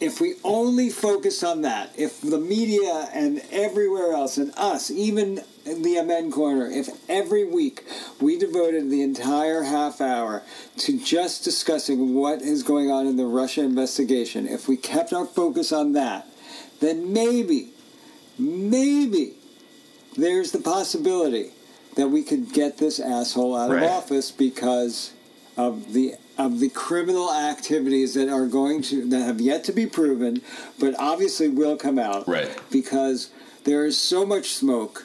if 0.00 0.20
we 0.20 0.34
only 0.42 0.88
focus 0.88 1.42
on 1.42 1.62
that, 1.62 1.90
if 1.96 2.20
the 2.22 2.38
media 2.38 3.08
and 3.12 3.42
everywhere 3.50 4.12
else, 4.14 4.38
and 4.38 4.52
us, 4.56 4.90
even 4.90 5.42
in 5.66 5.82
the 5.82 5.98
Amen 5.98 6.32
Corner, 6.32 6.66
if 6.70 6.88
every 7.08 7.44
week 7.44 7.84
we 8.20 8.38
devoted 8.38 8.90
the 8.90 9.02
entire 9.02 9.62
half 9.62 10.00
hour 10.00 10.42
to 10.78 10.98
just 10.98 11.44
discussing 11.44 12.14
what 12.14 12.40
is 12.40 12.62
going 12.62 12.90
on 12.90 13.06
in 13.06 13.16
the 13.16 13.26
Russia 13.26 13.62
investigation, 13.62 14.48
if 14.48 14.66
we 14.68 14.76
kept 14.78 15.12
our 15.12 15.26
focus 15.26 15.70
on 15.70 15.92
that, 15.92 16.26
then 16.80 17.12
maybe, 17.12 17.68
maybe 18.38 19.34
there's 20.16 20.50
the 20.52 20.60
possibility 20.60 21.50
that 21.96 22.08
we 22.08 22.22
could 22.22 22.52
get 22.54 22.78
this 22.78 22.98
asshole 22.98 23.54
out 23.54 23.70
Right. 23.70 23.82
of 23.82 23.90
office 23.90 24.30
because 24.30 25.12
of 25.58 25.92
the 25.92 26.14
of 26.38 26.60
the 26.60 26.68
criminal 26.70 27.32
activities 27.32 28.14
that 28.14 28.28
are 28.28 28.46
going 28.46 28.82
to 28.82 29.08
that 29.10 29.22
have 29.22 29.40
yet 29.40 29.64
to 29.64 29.72
be 29.72 29.86
proven, 29.86 30.42
but 30.78 30.94
obviously 30.98 31.48
will 31.48 31.76
come 31.76 31.98
out. 31.98 32.26
Right. 32.26 32.50
Because 32.70 33.30
there 33.64 33.84
is 33.84 33.98
so 33.98 34.24
much 34.24 34.50
smoke 34.50 35.04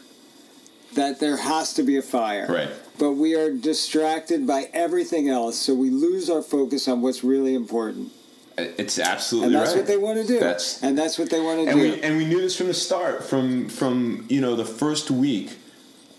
that 0.94 1.20
there 1.20 1.38
has 1.38 1.74
to 1.74 1.84
be 1.84 1.98
a 1.98 2.02
fire. 2.02 2.48
Right. 2.48 2.70
But 2.98 3.12
we 3.12 3.36
are 3.36 3.52
distracted 3.52 4.48
by 4.48 4.70
everything 4.74 5.30
else, 5.30 5.58
so 5.58 5.74
we 5.74 5.90
lose 5.90 6.30
our 6.30 6.42
focus 6.42 6.88
on 6.88 7.02
what's 7.02 7.24
really 7.24 7.54
important. 7.54 8.12
It's 8.58 9.00
absolutely 9.00 9.48
And 9.48 9.56
that's 9.56 9.72
right. 9.72 9.80
what 9.80 9.88
they 9.88 9.98
want 9.98 10.22
to 10.22 10.26
do. 10.26 10.40
That's 10.40 10.82
and 10.82 10.98
that's 10.98 11.20
what 11.20 11.30
they 11.30 11.42
want 11.42 11.66
to 11.66 11.70
and 11.70 11.78
do. 11.78 11.92
we 11.92 12.02
and 12.02 12.18
we 12.18 12.26
knew 12.26 12.40
this 12.40 12.56
from 12.56 12.68
the 12.68 12.74
start, 12.74 13.26
from 13.26 13.68
from 13.68 14.26
you 14.30 14.40
know 14.40 14.56
the 14.56 14.64
first 14.64 15.12
week 15.12 15.58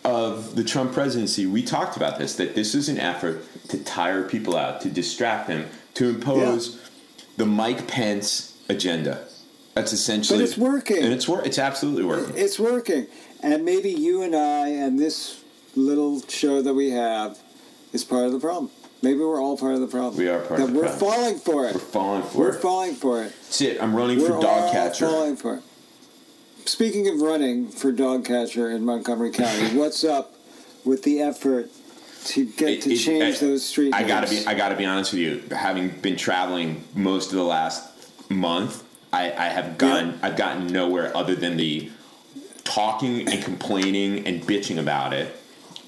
of 0.07 0.55
the 0.55 0.63
Trump 0.65 0.93
presidency. 0.93 1.47
We 1.47 1.63
talked 1.63 1.97
about 1.97 2.19
this 2.19 2.37
that 2.37 2.55
this 2.55 2.75
is 2.75 2.89
an 2.89 2.99
effort 2.99 3.43
to 3.69 3.83
tire 3.83 4.23
people 4.23 4.57
out, 4.57 4.81
to 4.83 4.89
distract 4.89 5.49
them, 5.49 5.67
to 5.95 6.09
impose 6.09 6.81
the 7.37 7.45
Mike 7.47 7.87
Pence 7.89 8.57
agenda. 8.69 9.27
That's 9.75 9.93
essentially. 9.93 10.39
But 10.39 10.45
it's 10.45 10.57
working. 10.57 11.03
and 11.03 11.13
it's 11.13 11.29
wor- 11.29 11.45
It's 11.45 11.59
absolutely 11.59 12.05
working. 12.05 12.35
It's 12.37 12.59
working. 12.59 13.09
And 13.43 13.65
maybe 13.65 13.91
you 13.91 14.23
and 14.23 14.35
I 14.35 14.69
and 14.69 14.99
this 14.99 15.43
little 15.75 16.23
show 16.29 16.63
that 16.63 16.73
we 16.73 16.91
have 16.91 17.39
is 17.93 18.05
part 18.05 18.25
of 18.27 18.33
the 18.33 18.41
problem. 18.41 18.71
Maybe 19.03 19.19
we're 19.19 19.41
all 19.43 19.59
part 19.59 19.75
of 19.75 19.81
the 19.81 19.87
problem. 19.89 20.17
We 20.17 20.29
are 20.29 20.39
part 20.41 20.59
that 20.61 20.69
of 20.69 20.73
the 20.73 20.79
we're 20.81 20.87
problem. 20.87 21.11
falling 21.11 21.39
for 21.39 21.67
it. 21.67 21.75
We're 21.75 21.81
falling 21.81 22.23
for 22.23 22.39
We're 22.39 22.49
it. 22.57 22.63
falling 22.63 22.95
for 22.95 23.23
it. 23.25 23.33
That's 23.43 23.61
it. 23.61 23.83
I'm 23.83 23.95
running 23.95 24.19
We're 24.21 24.29
for 24.29 24.41
dog 24.41 24.45
all 24.65 24.73
catcher. 24.73 25.07
falling 25.07 25.37
for 25.37 25.57
it. 25.57 25.63
Speaking 26.67 27.09
of 27.09 27.21
running 27.21 27.69
for 27.69 27.93
dog 27.93 28.25
catcher 28.25 28.71
in 28.71 28.85
Montgomery 28.85 29.31
County, 29.31 29.77
what's 29.79 30.03
up 30.05 30.35
with 30.85 31.03
the 31.05 31.21
effort 31.21 31.71
to 32.27 32.45
get 32.45 32.69
It- 32.71 32.83
to 32.83 32.93
it- 32.93 32.97
change 32.99 33.37
I- 33.37 33.39
those 33.39 33.65
street 33.65 33.95
I 33.95 34.03
gotta 34.03 34.27
names? 34.27 34.45
be. 34.45 34.51
I 34.51 34.55
gotta 34.55 34.75
be 34.77 34.85
honest 34.85 35.13
with 35.13 35.21
you. 35.23 35.43
Having 35.55 35.91
been 36.01 36.17
traveling 36.17 36.83
most 36.95 37.31
of 37.31 37.37
the 37.37 37.45
last 37.45 37.85
month, 38.31 38.83
I, 39.13 39.31
I 39.33 39.47
have 39.49 39.79
gotten. 39.79 40.19
I've 40.23 40.37
gotten 40.37 40.67
nowhere 40.67 41.17
other 41.17 41.37
than 41.37 41.57
the 41.57 41.91
talking 42.65 43.29
and 43.29 43.43
complaining 43.45 44.27
and 44.27 44.43
bitching 44.43 44.79
about 44.79 45.13
it. 45.13 45.37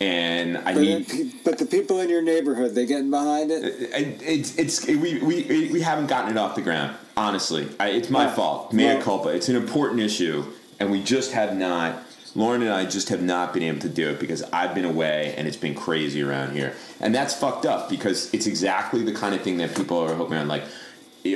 And 0.01 0.59
I 0.59 0.75
but, 0.75 0.81
need. 0.81 1.07
it- 1.13 1.45
but 1.45 1.59
the 1.59 1.67
people 1.67 1.99
in 2.01 2.09
your 2.09 2.23
neighborhood, 2.23 2.77
they 2.77 2.87
getting 2.87 3.11
behind 3.11 3.51
it? 3.51 3.65
Uh, 3.65 3.97
uh, 3.97 3.99
it- 3.99 4.23
It's 4.23 4.55
it's 4.57 4.87
we, 4.87 5.19
we 5.19 5.71
we 5.73 5.81
haven't 5.81 6.07
gotten 6.07 6.31
it 6.31 6.39
off 6.39 6.55
the 6.55 6.63
ground. 6.63 6.97
Honestly, 7.17 7.69
I, 7.81 7.89
it's 7.89 8.11
my 8.11 8.29
fault. 8.31 8.73
Mea 8.73 8.85
well- 8.95 9.03
culpa. 9.03 9.29
It's 9.31 9.49
an 9.49 9.57
important 9.57 9.99
issue, 10.01 10.45
and 10.81 10.91
we 10.91 11.03
just 11.03 11.33
have 11.33 11.57
not. 11.57 12.03
Lauren 12.35 12.63
and 12.63 12.71
I 12.71 12.85
just 12.85 13.09
have 13.09 13.23
not 13.23 13.53
been 13.55 13.63
able 13.63 13.81
to 13.81 13.89
do 13.89 14.11
it 14.11 14.21
because 14.21 14.43
I've 14.53 14.75
been 14.75 14.85
away 14.85 15.35
and 15.37 15.49
it's 15.49 15.57
been 15.57 15.75
crazy 15.75 16.23
around 16.23 16.53
here, 16.53 16.75
and 17.01 17.15
that's 17.15 17.35
fucked 17.35 17.67
up 17.67 17.89
because 17.89 18.33
it's 18.35 18.47
exactly 18.47 19.03
the 19.03 19.15
kind 19.15 19.35
of 19.35 19.41
thing 19.41 19.57
that 19.59 19.75
people 19.75 19.99
are 19.99 20.15
hoping 20.15 20.37
on, 20.39 20.47
like 20.47 20.65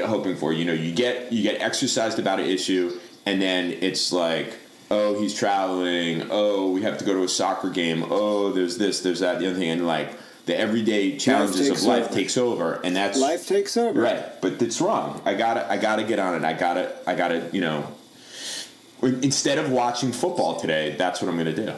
hoping 0.05 0.37
for. 0.37 0.53
You 0.53 0.65
know, 0.65 0.73
you 0.75 0.95
get 0.95 1.33
you 1.33 1.43
get 1.43 1.61
exercised 1.61 2.19
about 2.19 2.41
an 2.41 2.47
issue, 2.47 2.99
and 3.27 3.41
then 3.41 3.73
it's 3.81 4.13
like. 4.13 4.59
Oh, 4.95 5.19
he's 5.19 5.35
traveling. 5.35 6.27
Oh, 6.31 6.71
we 6.71 6.83
have 6.83 6.99
to 6.99 7.05
go 7.07 7.15
to 7.15 7.23
a 7.23 7.29
soccer 7.29 7.71
game. 7.71 8.05
Oh, 8.11 8.53
there's 8.53 8.77
this, 8.77 9.01
there's 9.01 9.21
that, 9.21 9.39
the 9.39 9.47
other 9.47 9.59
thing, 9.59 9.71
and 9.71 9.87
like 9.87 10.11
the 10.45 10.55
everyday 10.55 11.17
challenges 11.17 11.67
takes 11.69 11.81
of 11.81 11.89
life 11.89 12.05
over. 12.05 12.15
takes 12.15 12.37
over, 12.37 12.75
and 12.85 12.95
that's 12.95 13.19
Life 13.19 13.47
takes 13.49 13.79
over. 13.79 13.99
right. 13.99 14.39
But 14.43 14.61
it's 14.61 14.83
wrong. 14.83 15.23
I 15.25 15.33
gotta, 15.33 15.67
I 15.73 15.79
gotta 15.79 16.05
get 16.05 16.19
on 16.19 16.35
it. 16.35 16.45
I 16.45 16.53
gotta, 16.53 16.95
I 17.07 17.15
gotta, 17.15 17.49
you 17.55 17.63
know. 17.63 17.87
Instead 19.03 19.59
of 19.59 19.71
watching 19.71 20.13
football 20.13 20.61
today, 20.61 20.95
that's 20.97 21.21
what 21.21 21.29
I'm 21.29 21.37
gonna 21.37 21.53
do. 21.55 21.73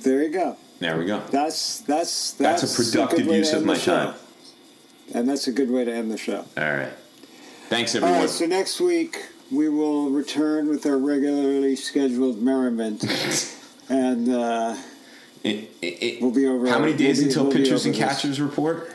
There 0.00 0.22
you 0.22 0.30
go. 0.30 0.56
There 0.80 0.96
we 0.98 1.04
go. 1.04 1.20
That's 1.30 1.80
that's 1.80 2.32
That's 2.32 2.62
that's, 2.62 2.78
a 2.78 2.82
productive 2.92 3.26
to 3.26 3.36
use 3.36 3.52
of 3.52 3.64
my 3.64 3.76
time. 3.76 4.14
And 5.14 5.28
that's 5.28 5.46
a 5.48 5.52
good 5.52 5.70
way 5.70 5.84
to 5.84 5.92
end 5.92 6.10
the 6.10 6.16
show. 6.16 6.44
All 6.56 6.64
right. 6.74 6.92
Thanks, 7.68 7.94
everyone. 7.94 8.20
right, 8.20 8.30
so 8.30 8.46
next 8.46 8.80
week 8.80 9.26
we 9.50 9.68
will 9.68 10.10
return 10.10 10.68
with 10.68 10.86
our 10.86 10.96
regularly 10.98 11.76
scheduled 11.76 12.40
merriment, 12.40 13.04
and 13.90 14.28
uh, 14.30 14.76
It- 15.42 15.70
it- 15.82 16.02
it- 16.02 16.22
we'll 16.22 16.30
be 16.30 16.46
over. 16.46 16.66
how 16.68 16.78
many 16.78 16.92
we'll 16.92 16.98
days 16.98 17.18
be- 17.20 17.26
until 17.26 17.44
we'll 17.44 17.52
pitchers 17.52 17.84
and 17.84 17.94
over 17.94 18.04
this. 18.06 18.14
catchers 18.16 18.40
report? 18.40 18.92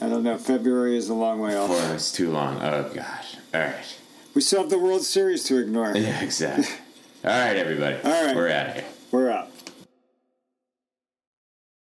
I 0.00 0.08
don't 0.08 0.22
know. 0.22 0.38
February 0.38 0.96
is 0.96 1.10
a 1.10 1.14
long 1.14 1.40
way 1.40 1.54
off. 1.56 1.68
Boy, 1.68 1.94
it's 1.94 2.10
too 2.12 2.30
long. 2.30 2.58
Oh 2.62 2.90
gosh. 2.94 3.36
All 3.54 3.60
right. 3.60 3.96
We 4.34 4.40
still 4.40 4.60
have 4.60 4.70
the 4.70 4.78
World 4.78 5.02
Series 5.02 5.44
to 5.44 5.58
ignore. 5.58 5.96
Yeah, 5.96 6.22
exactly. 6.22 6.66
All 7.24 7.30
right, 7.30 7.56
everybody. 7.56 7.96
All 8.02 8.24
right. 8.26 8.36
We're 8.36 8.50
out 8.50 8.68
of 8.68 8.74
here. 8.74 8.84
We're 9.10 9.30
out. 9.30 9.49